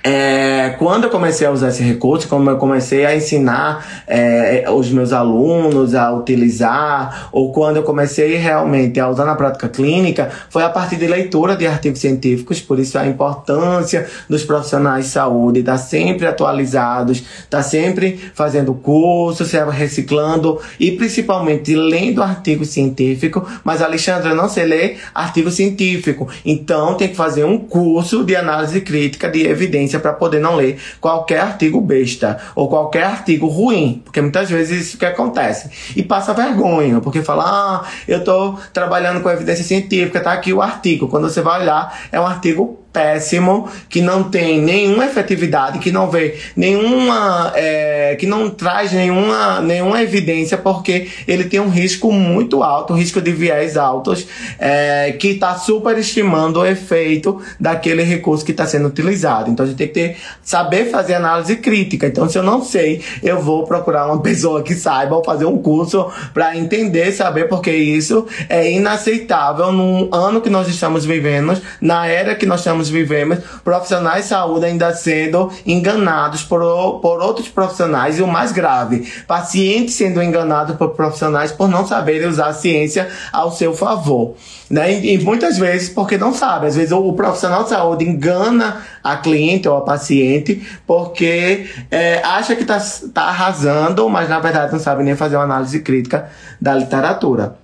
é, 0.02 0.74
quando 0.78 1.04
eu 1.04 1.10
comecei 1.10 1.46
a 1.46 1.50
usar 1.50 1.68
esse 1.68 1.82
recurso, 1.82 2.26
quando 2.26 2.48
eu 2.48 2.56
comecei 2.56 3.04
a 3.04 3.14
ensinar 3.14 4.04
é, 4.06 4.64
os 4.70 4.90
meus 4.90 5.12
alunos 5.12 5.94
a 5.94 6.12
utilizar, 6.12 7.28
ou 7.32 7.52
quando 7.52 7.76
eu 7.76 7.82
comecei 7.82 8.36
realmente 8.36 8.98
a 8.98 9.08
usar 9.08 9.24
na 9.24 9.34
prática 9.34 9.68
clínica, 9.68 10.30
foi 10.48 10.62
a 10.62 10.70
partir 10.70 10.96
de 10.96 11.06
leitura 11.06 11.56
de 11.56 11.66
artigos 11.66 12.00
científicos, 12.00 12.60
por 12.60 12.78
isso 12.78 12.98
a 12.98 13.06
importância 13.06 14.06
dos 14.28 14.42
profissionais 14.42 15.06
de 15.06 15.10
saúde, 15.10 15.60
estar 15.60 15.72
tá 15.72 15.78
sempre 15.78 16.26
atualizados, 16.26 17.18
estar 17.18 17.58
tá 17.58 17.62
sempre 17.62 18.18
fazendo 18.34 18.72
curso, 18.72 19.44
se 19.44 19.60
reciclando 19.64 20.58
e 20.78 20.92
principalmente 20.92 21.74
lendo 21.74 22.22
artigo 22.22 22.64
científico. 22.64 23.46
Mas, 23.62 23.82
Alexandre, 23.82 24.32
não 24.34 24.48
sei 24.48 24.64
ler 24.64 24.98
artigo 25.14 25.50
científico, 25.50 26.26
então 26.44 26.94
tem 26.94 27.08
que 27.08 27.16
fazer 27.16 27.44
um 27.44 27.58
curso 27.58 28.24
de 28.24 28.34
análise 28.34 28.80
crítica 28.80 29.28
de 29.28 29.46
evidência 29.46 29.89
para 29.98 30.12
poder 30.12 30.40
não 30.40 30.56
ler 30.56 30.78
qualquer 31.00 31.40
artigo 31.40 31.80
besta 31.80 32.38
ou 32.54 32.68
qualquer 32.68 33.04
artigo 33.04 33.46
ruim, 33.46 34.02
porque 34.04 34.20
muitas 34.20 34.50
vezes 34.50 34.88
isso 34.88 34.98
que 34.98 35.04
acontece. 35.04 35.70
E 35.96 36.02
passa 36.02 36.32
vergonha, 36.34 37.00
porque 37.00 37.22
fala, 37.22 37.44
ah, 37.46 37.88
eu 38.06 38.18
estou 38.18 38.58
trabalhando 38.72 39.20
com 39.22 39.30
evidência 39.30 39.64
científica, 39.64 40.20
tá 40.20 40.32
aqui 40.32 40.52
o 40.52 40.62
artigo. 40.62 41.08
Quando 41.08 41.28
você 41.28 41.40
vai 41.40 41.62
olhar, 41.62 41.98
é 42.12 42.20
um 42.20 42.26
artigo 42.26 42.79
péssimo, 42.92 43.68
que 43.88 44.00
não 44.00 44.24
tem 44.24 44.60
nenhuma 44.60 45.06
efetividade, 45.06 45.78
que 45.78 45.92
não 45.92 46.10
vê 46.10 46.38
nenhuma, 46.56 47.52
é, 47.54 48.16
que 48.18 48.26
não 48.26 48.50
traz 48.50 48.92
nenhuma, 48.92 49.60
nenhuma 49.60 50.02
evidência, 50.02 50.58
porque 50.58 51.08
ele 51.26 51.44
tem 51.44 51.60
um 51.60 51.68
risco 51.68 52.12
muito 52.12 52.62
alto, 52.62 52.92
um 52.92 52.96
risco 52.96 53.20
de 53.20 53.30
viés 53.32 53.76
altos, 53.76 54.26
é, 54.58 55.12
que 55.12 55.28
está 55.28 55.54
superestimando 55.54 56.60
o 56.60 56.66
efeito 56.66 57.40
daquele 57.58 58.02
recurso 58.02 58.44
que 58.44 58.50
está 58.50 58.66
sendo 58.66 58.88
utilizado. 58.88 59.50
Então 59.50 59.64
a 59.64 59.68
gente 59.68 59.78
tem 59.78 59.88
que 59.88 59.94
ter, 59.94 60.16
saber 60.42 60.90
fazer 60.90 61.14
análise 61.14 61.56
crítica. 61.56 62.06
Então 62.06 62.28
se 62.28 62.36
eu 62.36 62.42
não 62.42 62.62
sei, 62.62 63.02
eu 63.22 63.40
vou 63.40 63.64
procurar 63.64 64.06
uma 64.06 64.20
pessoa 64.22 64.62
que 64.62 64.74
saiba 64.74 65.16
ou 65.16 65.24
fazer 65.24 65.44
um 65.44 65.58
curso 65.58 66.10
para 66.34 66.56
entender, 66.56 67.12
saber, 67.12 67.48
porque 67.48 67.70
isso 67.70 68.26
é 68.48 68.70
inaceitável 68.70 69.70
num 69.72 70.08
ano 70.12 70.40
que 70.40 70.50
nós 70.50 70.68
estamos 70.68 71.04
vivendo, 71.04 71.60
na 71.80 72.06
era 72.06 72.34
que 72.34 72.46
nós 72.46 72.60
estamos 72.60 72.79
estamos 72.80 72.88
vivendo, 72.88 73.36
profissionais 73.62 74.24
de 74.24 74.30
saúde 74.30 74.66
ainda 74.66 74.92
sendo 74.94 75.50
enganados 75.66 76.42
por, 76.42 77.00
por 77.00 77.20
outros 77.20 77.48
profissionais 77.48 78.18
e 78.18 78.22
o 78.22 78.26
mais 78.26 78.52
grave, 78.52 79.06
pacientes 79.26 79.94
sendo 79.94 80.22
enganados 80.22 80.76
por 80.76 80.90
profissionais 80.90 81.52
por 81.52 81.68
não 81.68 81.86
saberem 81.86 82.28
usar 82.28 82.46
a 82.46 82.52
ciência 82.52 83.08
ao 83.32 83.52
seu 83.52 83.74
favor. 83.74 84.34
Né? 84.68 85.00
E, 85.00 85.14
e 85.14 85.18
muitas 85.18 85.58
vezes 85.58 85.88
porque 85.88 86.16
não 86.16 86.32
sabe. 86.32 86.66
Às 86.66 86.76
vezes 86.76 86.92
o, 86.92 86.98
o, 86.98 87.12
profissional 87.12 87.64
de 87.64 87.70
saúde 87.70 88.08
engana 88.08 88.82
a 89.02 89.16
cliente 89.16 89.68
ou 89.68 89.76
a 89.76 89.80
paciente 89.80 90.66
porque 90.86 91.68
é, 91.90 92.22
acha 92.22 92.54
que 92.54 92.62
está 92.62 92.80
tá 93.12 93.22
arrasando, 93.22 94.08
mas 94.08 94.28
na 94.28 94.38
verdade 94.38 94.72
não 94.72 94.78
sabe 94.78 95.02
nem 95.02 95.16
fazer 95.16 95.36
uma 95.36 95.44
análise 95.44 95.80
crítica 95.80 96.30
da 96.60 96.74
literatura. 96.74 97.59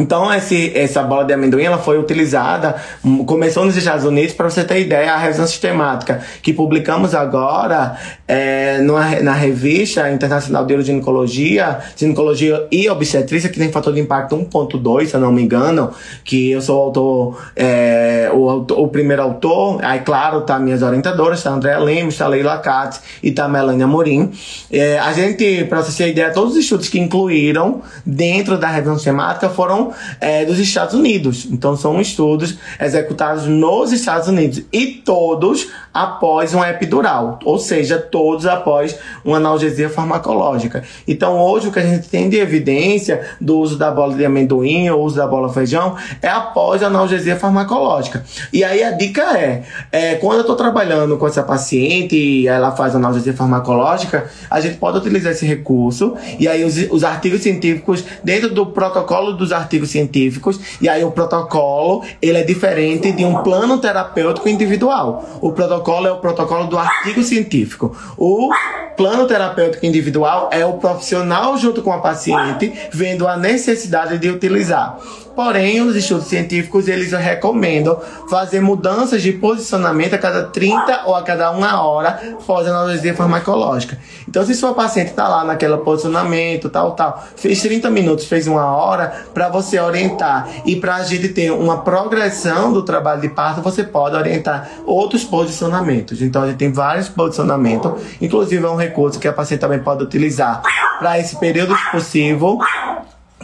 Então, 0.00 0.32
esse, 0.32 0.72
essa 0.74 1.02
bola 1.02 1.24
de 1.26 1.34
amendoim 1.34 1.62
ela 1.62 1.76
foi 1.76 1.98
utilizada, 1.98 2.76
hum, 3.04 3.22
começou 3.24 3.66
nos 3.66 3.76
Estados 3.76 4.04
Unidos, 4.04 4.32
para 4.32 4.48
você 4.48 4.64
ter 4.64 4.80
ideia, 4.80 5.12
a 5.12 5.18
revisão 5.18 5.46
sistemática 5.46 6.20
que 6.42 6.54
publicamos 6.54 7.14
agora 7.14 7.98
é, 8.26 8.78
numa, 8.78 9.20
na 9.20 9.34
revista 9.34 10.10
internacional 10.10 10.64
de 10.64 10.80
Ginecologia, 10.80 11.80
Ginecologia 11.94 12.66
e 12.72 12.88
Obstetrícia, 12.88 13.50
que 13.50 13.58
tem 13.58 13.70
fator 13.70 13.92
de 13.92 14.00
impacto 14.00 14.36
1.2, 14.36 15.06
se 15.06 15.14
eu 15.14 15.20
não 15.20 15.30
me 15.30 15.42
engano, 15.42 15.90
que 16.24 16.50
eu 16.50 16.62
sou 16.62 16.78
o 16.78 16.82
autor, 16.84 17.50
é, 17.54 18.30
o, 18.32 18.46
o, 18.46 18.88
primeiro 18.88 19.22
autor, 19.22 19.84
aí 19.84 20.00
claro, 20.00 20.40
tá 20.42 20.58
minhas 20.58 20.82
orientadoras, 20.82 21.42
tá 21.42 21.50
André 21.50 21.78
Lemos, 21.78 22.16
tá 22.16 22.26
Leila 22.26 22.56
Katz 22.58 23.02
e 23.22 23.30
tá 23.32 23.46
Melania 23.46 23.86
Morim. 23.86 24.30
É, 24.70 24.98
a 24.98 25.12
gente, 25.12 25.64
para 25.64 25.82
você 25.82 26.04
ter 26.04 26.10
ideia, 26.10 26.30
todos 26.30 26.52
os 26.52 26.58
estudos 26.58 26.88
que 26.88 26.98
incluíram 26.98 27.82
dentro 28.06 28.56
da 28.56 28.68
revisão 28.68 28.94
sistemática 28.94 29.50
foram 29.50 29.89
é, 30.20 30.44
dos 30.44 30.58
Estados 30.58 30.94
Unidos. 30.94 31.46
Então 31.50 31.76
são 31.76 32.00
estudos 32.00 32.58
executados 32.80 33.46
nos 33.46 33.92
Estados 33.92 34.28
Unidos 34.28 34.62
e 34.72 34.86
todos 35.04 35.68
após 35.92 36.54
uma 36.54 36.68
epidural, 36.70 37.38
ou 37.44 37.58
seja, 37.58 37.98
todos 37.98 38.46
após 38.46 38.96
uma 39.24 39.38
analgesia 39.38 39.88
farmacológica. 39.88 40.84
Então 41.06 41.38
hoje 41.38 41.68
o 41.68 41.72
que 41.72 41.78
a 41.78 41.86
gente 41.86 42.08
tem 42.08 42.28
de 42.28 42.36
evidência 42.36 43.26
do 43.40 43.58
uso 43.58 43.76
da 43.76 43.90
bola 43.90 44.14
de 44.14 44.24
amendoim 44.24 44.88
ou 44.90 45.04
uso 45.04 45.16
da 45.16 45.26
bola 45.26 45.52
feijão 45.52 45.96
é 46.22 46.28
após 46.28 46.82
a 46.82 46.86
analgesia 46.86 47.36
farmacológica. 47.36 48.24
E 48.52 48.62
aí 48.62 48.82
a 48.82 48.92
dica 48.92 49.36
é, 49.36 49.62
é 49.90 50.14
quando 50.16 50.36
eu 50.36 50.40
estou 50.42 50.56
trabalhando 50.56 51.16
com 51.16 51.26
essa 51.26 51.42
paciente 51.42 52.16
e 52.16 52.46
ela 52.46 52.72
faz 52.72 52.94
analgesia 52.94 53.32
farmacológica, 53.32 54.30
a 54.48 54.60
gente 54.60 54.76
pode 54.76 54.98
utilizar 54.98 55.32
esse 55.32 55.46
recurso 55.46 56.16
e 56.38 56.46
aí 56.46 56.64
os, 56.64 56.76
os 56.90 57.04
artigos 57.04 57.42
científicos 57.42 58.04
dentro 58.22 58.52
do 58.52 58.66
protocolo 58.66 59.32
dos 59.32 59.52
artigos 59.52 59.69
artigos 59.70 59.90
científicos, 59.90 60.58
e 60.80 60.88
aí 60.88 61.04
o 61.04 61.12
protocolo, 61.12 62.02
ele 62.20 62.38
é 62.38 62.42
diferente 62.42 63.12
de 63.12 63.24
um 63.24 63.42
plano 63.42 63.78
terapêutico 63.78 64.48
individual. 64.48 65.38
O 65.40 65.52
protocolo 65.52 66.08
é 66.08 66.12
o 66.12 66.18
protocolo 66.18 66.66
do 66.66 66.76
artigo 66.76 67.22
científico. 67.22 67.96
O 68.18 68.50
plano 68.96 69.26
terapêutico 69.26 69.86
individual 69.86 70.50
é 70.52 70.66
o 70.66 70.74
profissional 70.74 71.56
junto 71.56 71.82
com 71.82 71.92
a 71.92 72.00
paciente 72.00 72.72
vendo 72.92 73.28
a 73.28 73.36
necessidade 73.36 74.18
de 74.18 74.28
utilizar. 74.28 74.98
Porém, 75.42 75.80
os 75.80 75.96
estudos 75.96 76.26
científicos 76.26 76.86
eles 76.86 77.12
recomendam 77.12 77.98
fazer 78.28 78.60
mudanças 78.60 79.22
de 79.22 79.32
posicionamento 79.32 80.12
a 80.12 80.18
cada 80.18 80.44
30 80.44 81.04
ou 81.06 81.16
a 81.16 81.22
cada 81.22 81.50
uma 81.50 81.82
hora 81.82 82.20
após 82.34 82.66
a 82.66 82.70
analgesia 82.70 83.14
farmacológica. 83.14 83.96
Então, 84.28 84.44
se 84.44 84.54
sua 84.54 84.74
paciente 84.74 85.08
está 85.08 85.26
lá 85.26 85.42
naquele 85.42 85.78
posicionamento, 85.78 86.68
tal, 86.68 86.92
tal, 86.92 87.24
fez 87.36 87.58
30 87.62 87.88
minutos, 87.88 88.26
fez 88.26 88.46
uma 88.46 88.66
hora, 88.66 89.24
para 89.32 89.48
você 89.48 89.80
orientar 89.80 90.46
e 90.66 90.76
para 90.76 90.96
a 90.96 91.04
gente 91.04 91.30
ter 91.30 91.50
uma 91.50 91.78
progressão 91.78 92.70
do 92.70 92.82
trabalho 92.82 93.22
de 93.22 93.30
parto, 93.30 93.62
você 93.62 93.82
pode 93.82 94.16
orientar 94.16 94.68
outros 94.84 95.24
posicionamentos. 95.24 96.20
Então, 96.20 96.42
a 96.42 96.48
gente 96.48 96.58
tem 96.58 96.70
vários 96.70 97.08
posicionamentos, 97.08 97.92
inclusive 98.20 98.62
é 98.62 98.68
um 98.68 98.76
recurso 98.76 99.18
que 99.18 99.26
a 99.26 99.32
paciente 99.32 99.60
também 99.60 99.78
pode 99.78 100.04
utilizar 100.04 100.60
para 100.98 101.18
esse 101.18 101.34
período 101.36 101.72
expulsivo 101.72 102.58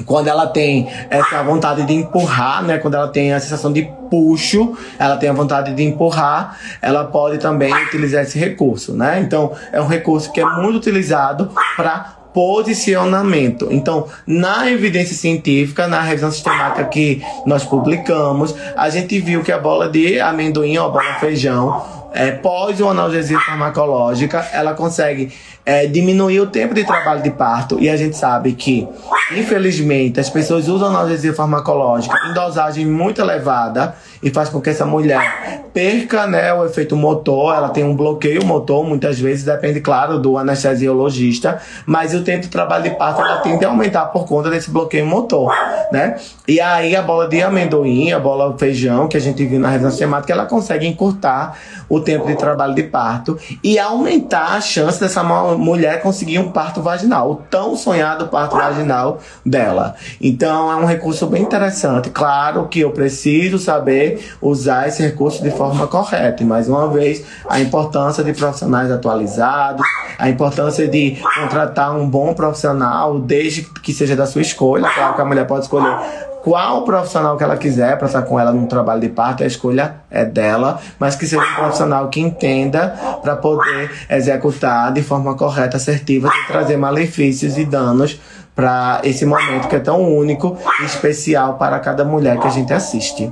quando 0.05 0.29
ela 0.29 0.47
tem 0.47 0.89
essa 1.09 1.43
vontade 1.43 1.85
de 1.85 1.95
empurrar, 1.95 2.63
né? 2.63 2.79
Quando 2.79 2.95
ela 2.95 3.09
tem 3.09 3.33
a 3.33 3.41
sensação 3.41 3.73
de 3.73 3.89
puxo, 4.11 4.77
ela 4.99 5.17
tem 5.17 5.29
a 5.29 5.33
vontade 5.33 5.75
de 5.75 5.83
empurrar, 5.83 6.59
ela 6.83 7.05
pode 7.05 7.39
também 7.39 7.73
utilizar 7.87 8.23
esse 8.23 8.39
recurso, 8.39 8.93
né? 8.93 9.21
Então, 9.21 9.53
é 9.73 9.81
um 9.81 9.87
recurso 9.87 10.31
que 10.31 10.41
é 10.41 10.45
muito 10.45 10.77
utilizado 10.77 11.51
para 11.77 12.17
posicionamento. 12.37 13.69
Então, 13.71 14.07
na 14.27 14.71
evidência 14.71 15.17
científica, 15.17 15.89
na 15.89 16.03
revisão 16.03 16.31
sistemática 16.31 16.85
que 16.85 17.23
nós 17.47 17.65
publicamos, 17.65 18.55
a 18.77 18.91
gente 18.91 19.19
viu 19.19 19.43
que 19.43 19.51
a 19.51 19.59
bola 19.59 19.89
de 19.89 20.21
amendoim 20.21 20.77
ou 20.77 20.85
a 20.85 20.91
bola 20.91 21.15
feijão, 21.15 21.83
é, 22.17 22.33
pós 22.33 22.81
uma 22.81 22.93
analgesia 22.93 23.39
farmacológica, 23.41 24.39
ela 24.53 24.73
consegue 24.73 25.31
é, 25.65 25.87
diminuir 25.87 26.41
o 26.41 26.47
tempo 26.47 26.73
de 26.75 26.83
trabalho 26.83 27.23
de 27.23 27.31
parto. 27.31 27.79
E 27.79 27.91
a 27.91 27.97
gente 27.97 28.17
sabe 28.17 28.53
que, 28.53 28.89
infelizmente, 29.33 30.19
as 30.19 30.31
pessoas 30.31 30.67
usam 30.67 30.89
analgesia 30.89 31.35
farmacológica 31.35 32.17
em 32.31 32.33
dosagem 32.33 32.87
muito 32.87 33.21
elevada 33.21 33.95
e 34.27 34.31
faz 34.31 34.49
com 34.49 34.61
que 34.61 34.69
essa 34.69 34.85
mulher 34.85 35.63
perca 35.73 36.27
né, 36.27 36.53
o 36.53 36.65
efeito 36.65 36.97
motor, 36.97 37.55
ela 37.55 37.69
tem 37.69 37.85
um 37.85 37.95
bloqueio 37.95 38.45
motor, 38.45 38.85
muitas 38.85 39.21
vezes, 39.21 39.45
depende, 39.45 39.81
claro, 39.81 40.19
do 40.19 40.37
anestesiologista, 40.37 41.61
mas 41.87 42.13
o 42.13 42.25
tempo 42.25 42.43
de 42.43 42.49
trabalho 42.49 42.83
de 42.83 42.91
parto 42.91 43.21
ela 43.21 43.37
tende 43.37 43.65
a 43.65 43.69
aumentar 43.69 44.07
por 44.07 44.27
conta 44.27 44.51
desse 44.51 44.69
bloqueio 44.69 45.07
motor, 45.07 45.55
né? 45.93 46.17
E 46.49 46.61
aí 46.61 46.97
a 46.97 47.03
bola 47.03 47.29
de 47.29 47.41
amendoim, 47.41 48.11
a 48.11 48.19
bola 48.19 48.57
feijão, 48.59 49.07
que 49.07 49.17
a 49.17 49.21
gente 49.21 49.45
viu 49.47 49.61
na 49.61 49.69
resina 49.69 49.93
temática, 49.93 50.33
ela 50.33 50.47
consegue 50.47 50.89
encurtar 50.89 51.57
o 51.89 52.01
tempo 52.01 52.27
de 52.27 52.35
trabalho 52.35 52.75
de 52.75 52.83
parto 52.83 53.39
e 53.63 53.79
aumentar 53.79 54.55
a 54.55 54.61
chance 54.61 54.99
dessa 54.99 55.23
mulher 55.23 56.03
conseguir 56.03 56.41
um 56.41 56.51
parto 56.51 56.83
vaginal, 56.83 57.31
o 57.31 57.37
tão 57.37 57.77
sonhado 57.77 58.27
parto 58.27 58.57
vaginal 58.57 59.21
dela. 59.45 59.95
Então 60.21 60.73
é 60.73 60.77
um 60.77 60.85
recurso 60.85 61.27
bem 61.27 61.43
interessante. 61.43 62.11
Claro 62.11 62.67
que 62.67 62.81
eu 62.81 62.91
preciso 62.91 63.59
saber 63.59 64.16
usar 64.41 64.89
esse 64.89 65.03
recurso 65.03 65.43
de 65.43 65.51
forma 65.51 65.87
correta. 65.87 66.43
E 66.43 66.47
mais 66.47 66.69
uma 66.69 66.89
vez, 66.89 67.25
a 67.49 67.61
importância 67.61 68.23
de 68.23 68.33
profissionais 68.33 68.91
atualizados, 68.91 69.87
a 70.19 70.29
importância 70.29 70.87
de 70.89 71.17
contratar 71.41 71.97
um 71.97 72.09
bom 72.09 72.35
profissional, 72.35 73.19
desde 73.19 73.63
que 73.63 73.93
seja 73.93 74.17
da 74.17 74.27
sua 74.27 74.43
escolha. 74.43 74.89
Claro 74.95 75.15
que 75.15 75.21
a 75.21 75.25
mulher 75.25 75.47
pode 75.47 75.65
escolher 75.65 76.27
qual 76.47 76.85
profissional 76.85 77.37
que 77.37 77.43
ela 77.43 77.57
quiser 77.57 77.99
para 77.99 78.07
estar 78.07 78.23
com 78.23 78.39
ela 78.39 78.53
num 78.53 78.67
trabalho 78.67 79.01
de 79.01 79.09
parto, 79.09 79.43
a 79.43 79.47
escolha 79.49 79.97
é 80.09 80.25
dela, 80.25 80.79
mas 80.97 81.17
que 81.17 81.27
seja 81.27 81.43
um 81.43 81.55
profissional 81.57 82.09
que 82.09 82.21
entenda 82.21 82.95
para 83.21 83.35
poder 83.35 83.91
executar 84.09 84.93
de 84.93 85.03
forma 85.03 85.35
correta, 85.35 85.77
assertiva, 85.77 86.31
sem 86.31 86.47
trazer 86.47 86.77
malefícios 86.77 87.59
e 87.59 87.65
danos 87.65 88.21
para 88.55 89.01
esse 89.03 89.27
momento 89.27 89.67
que 89.67 89.75
é 89.75 89.81
tão 89.81 90.01
único 90.01 90.57
e 90.81 90.85
especial 90.85 91.55
para 91.55 91.81
cada 91.81 92.05
mulher 92.05 92.39
que 92.39 92.47
a 92.47 92.51
gente 92.51 92.73
assiste. 92.73 93.29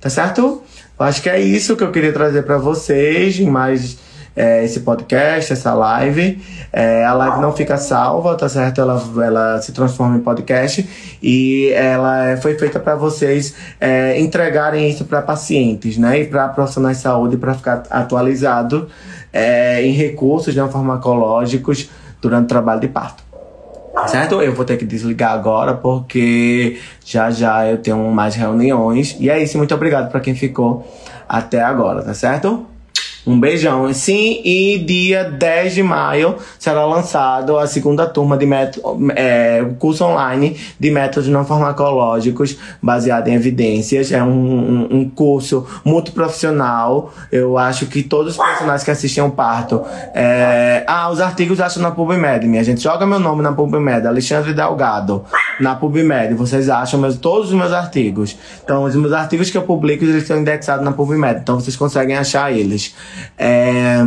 Tá 0.00 0.08
certo? 0.08 0.62
Acho 0.98 1.22
que 1.22 1.28
é 1.28 1.40
isso 1.40 1.76
que 1.76 1.84
eu 1.84 1.90
queria 1.90 2.12
trazer 2.12 2.42
para 2.42 2.58
vocês, 2.58 3.38
mais 3.40 3.98
é, 4.34 4.64
esse 4.64 4.80
podcast, 4.80 5.52
essa 5.52 5.74
live. 5.74 6.40
É, 6.72 7.04
a 7.04 7.12
live 7.12 7.40
não 7.40 7.52
fica 7.52 7.76
salva, 7.76 8.34
tá 8.36 8.48
certo? 8.48 8.80
Ela, 8.80 9.02
ela 9.24 9.60
se 9.60 9.72
transforma 9.72 10.16
em 10.16 10.20
podcast 10.20 10.88
e 11.22 11.70
ela 11.74 12.36
foi 12.38 12.56
feita 12.58 12.78
para 12.78 12.94
vocês 12.96 13.54
é, 13.80 14.20
entregarem 14.20 14.88
isso 14.88 15.04
para 15.04 15.20
pacientes, 15.20 15.98
né? 15.98 16.20
E 16.20 16.26
para 16.26 16.48
profissionais 16.48 16.98
de 16.98 17.02
saúde 17.02 17.36
para 17.36 17.54
ficar 17.54 17.82
atualizado 17.90 18.88
é, 19.32 19.82
em 19.82 19.92
recursos 19.92 20.54
não 20.54 20.70
farmacológicos 20.70 21.90
durante 22.20 22.44
o 22.44 22.48
trabalho 22.48 22.80
de 22.80 22.88
parto. 22.88 23.29
Certo? 24.06 24.40
Eu 24.40 24.54
vou 24.54 24.64
ter 24.64 24.76
que 24.76 24.84
desligar 24.84 25.32
agora 25.32 25.74
porque 25.74 26.78
já 27.04 27.30
já 27.30 27.66
eu 27.66 27.78
tenho 27.78 27.98
mais 28.10 28.34
reuniões. 28.34 29.16
E 29.18 29.28
é 29.28 29.42
isso, 29.42 29.58
muito 29.58 29.74
obrigado 29.74 30.10
para 30.10 30.20
quem 30.20 30.34
ficou 30.34 30.86
até 31.28 31.60
agora, 31.60 32.02
tá 32.02 32.14
certo? 32.14 32.69
Um 33.30 33.38
beijão. 33.38 33.92
Sim, 33.94 34.40
e 34.44 34.78
dia 34.78 35.22
10 35.22 35.74
de 35.74 35.82
maio 35.82 36.36
será 36.58 36.84
lançado 36.84 37.56
a 37.58 37.66
segunda 37.66 38.06
turma 38.06 38.36
de 38.36 38.44
método, 38.44 39.12
é, 39.14 39.64
curso 39.78 40.04
online 40.04 40.56
de 40.78 40.90
métodos 40.90 41.28
não 41.28 41.44
farmacológicos 41.44 42.56
baseado 42.82 43.28
em 43.28 43.34
evidências. 43.34 44.10
É 44.10 44.20
um, 44.20 44.30
um, 44.30 44.88
um 44.96 45.08
curso 45.08 45.64
muito 45.84 46.10
profissional. 46.10 47.14
Eu 47.30 47.56
acho 47.56 47.86
que 47.86 48.02
todos 48.02 48.32
os 48.32 48.36
profissionais 48.36 48.82
que 48.82 48.90
assistem 48.90 49.22
ao 49.22 49.30
parto. 49.30 49.82
É... 50.12 50.82
Ah, 50.86 51.08
os 51.08 51.20
artigos 51.20 51.60
acham 51.60 51.82
na 51.82 51.92
PubMed, 51.92 52.46
minha 52.48 52.64
gente. 52.64 52.82
Joga 52.82 53.06
meu 53.06 53.20
nome 53.20 53.42
na 53.42 53.52
PubMed, 53.52 54.06
Alexandre 54.06 54.52
Delgado. 54.52 55.24
Na 55.60 55.76
PubMed, 55.76 56.34
vocês 56.34 56.68
acham 56.68 56.98
meus, 56.98 57.16
todos 57.16 57.50
os 57.50 57.54
meus 57.54 57.72
artigos. 57.72 58.36
Então, 58.64 58.84
os 58.84 58.96
meus 58.96 59.12
artigos 59.12 59.50
que 59.50 59.56
eu 59.56 59.62
publico, 59.62 60.04
eles 60.04 60.16
estão 60.16 60.38
indexados 60.38 60.84
na 60.84 60.90
PubMed. 60.90 61.40
Então, 61.40 61.60
vocês 61.60 61.76
conseguem 61.76 62.16
achar 62.16 62.52
eles. 62.52 62.94
É, 63.38 63.98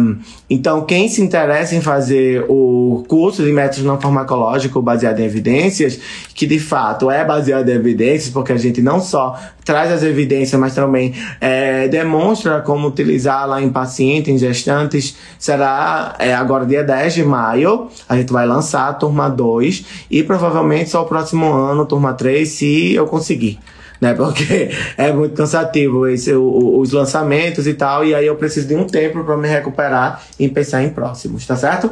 então, 0.49 0.86
quem 0.86 1.10
se 1.10 1.21
interessa 1.21 1.76
em 1.76 1.82
fazer 1.82 2.45
o 2.47 3.04
curso 3.08 3.43
de 3.43 3.52
métodos 3.52 3.84
não 3.84 3.99
farmacológicos 3.99 4.84
baseado 4.84 5.19
em 5.19 5.23
evidências, 5.23 5.99
que 6.36 6.45
de 6.45 6.59
fato 6.59 7.09
é 7.09 7.26
baseado 7.26 7.68
em 7.70 7.74
evidências, 7.74 8.30
porque 8.30 8.51
a 8.51 8.57
gente 8.57 8.82
não 8.82 8.99
só 8.99 9.39
traz 9.66 9.91
as 9.91 10.03
evidências, 10.03 10.59
mas 10.59 10.76
também 10.76 11.14
é, 11.39 11.88
demonstra 11.88 12.61
como 12.61 12.88
utilizar 12.88 13.47
lá 13.47 13.61
em 13.61 13.70
pacientes, 13.70 14.34
em 14.34 14.38
gestantes, 14.38 15.16
será 15.39 16.16
é, 16.20 16.34
agora 16.34 16.66
dia 16.66 16.84
10 16.84 17.14
de 17.14 17.24
maio. 17.24 17.88
A 18.07 18.16
gente 18.16 18.32
vai 18.32 18.45
lançar 18.45 18.89
a 18.89 18.93
turma 18.93 19.30
2 19.30 19.86
e 20.11 20.24
provavelmente 20.24 20.89
só 20.89 21.03
o 21.03 21.05
próximo 21.05 21.51
ano, 21.51 21.86
turma 21.86 22.14
3, 22.14 22.47
se 22.47 22.93
eu 22.93 23.07
conseguir 23.07 23.59
né? 24.04 24.14
Porque 24.14 24.70
é 24.97 25.12
muito 25.12 25.34
cansativo 25.34 26.06
esse, 26.08 26.34
o, 26.34 26.78
os 26.78 26.91
lançamentos 26.91 27.66
e 27.66 27.74
tal, 27.74 28.06
e 28.06 28.14
aí 28.14 28.28
eu 28.28 28.36
preciso 28.36 28.68
de 28.68 28.76
um 28.76 28.86
tempo 28.86 29.24
para 29.24 29.38
me 29.38 29.47
recuperar 29.47 30.22
e 30.38 30.47
pensar 30.49 30.84
em 30.84 30.89
próximos, 30.89 31.47
tá 31.47 31.56
certo? 31.56 31.89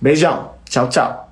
Beijão, 0.00 0.52
tchau, 0.64 0.88
tchau. 0.88 1.29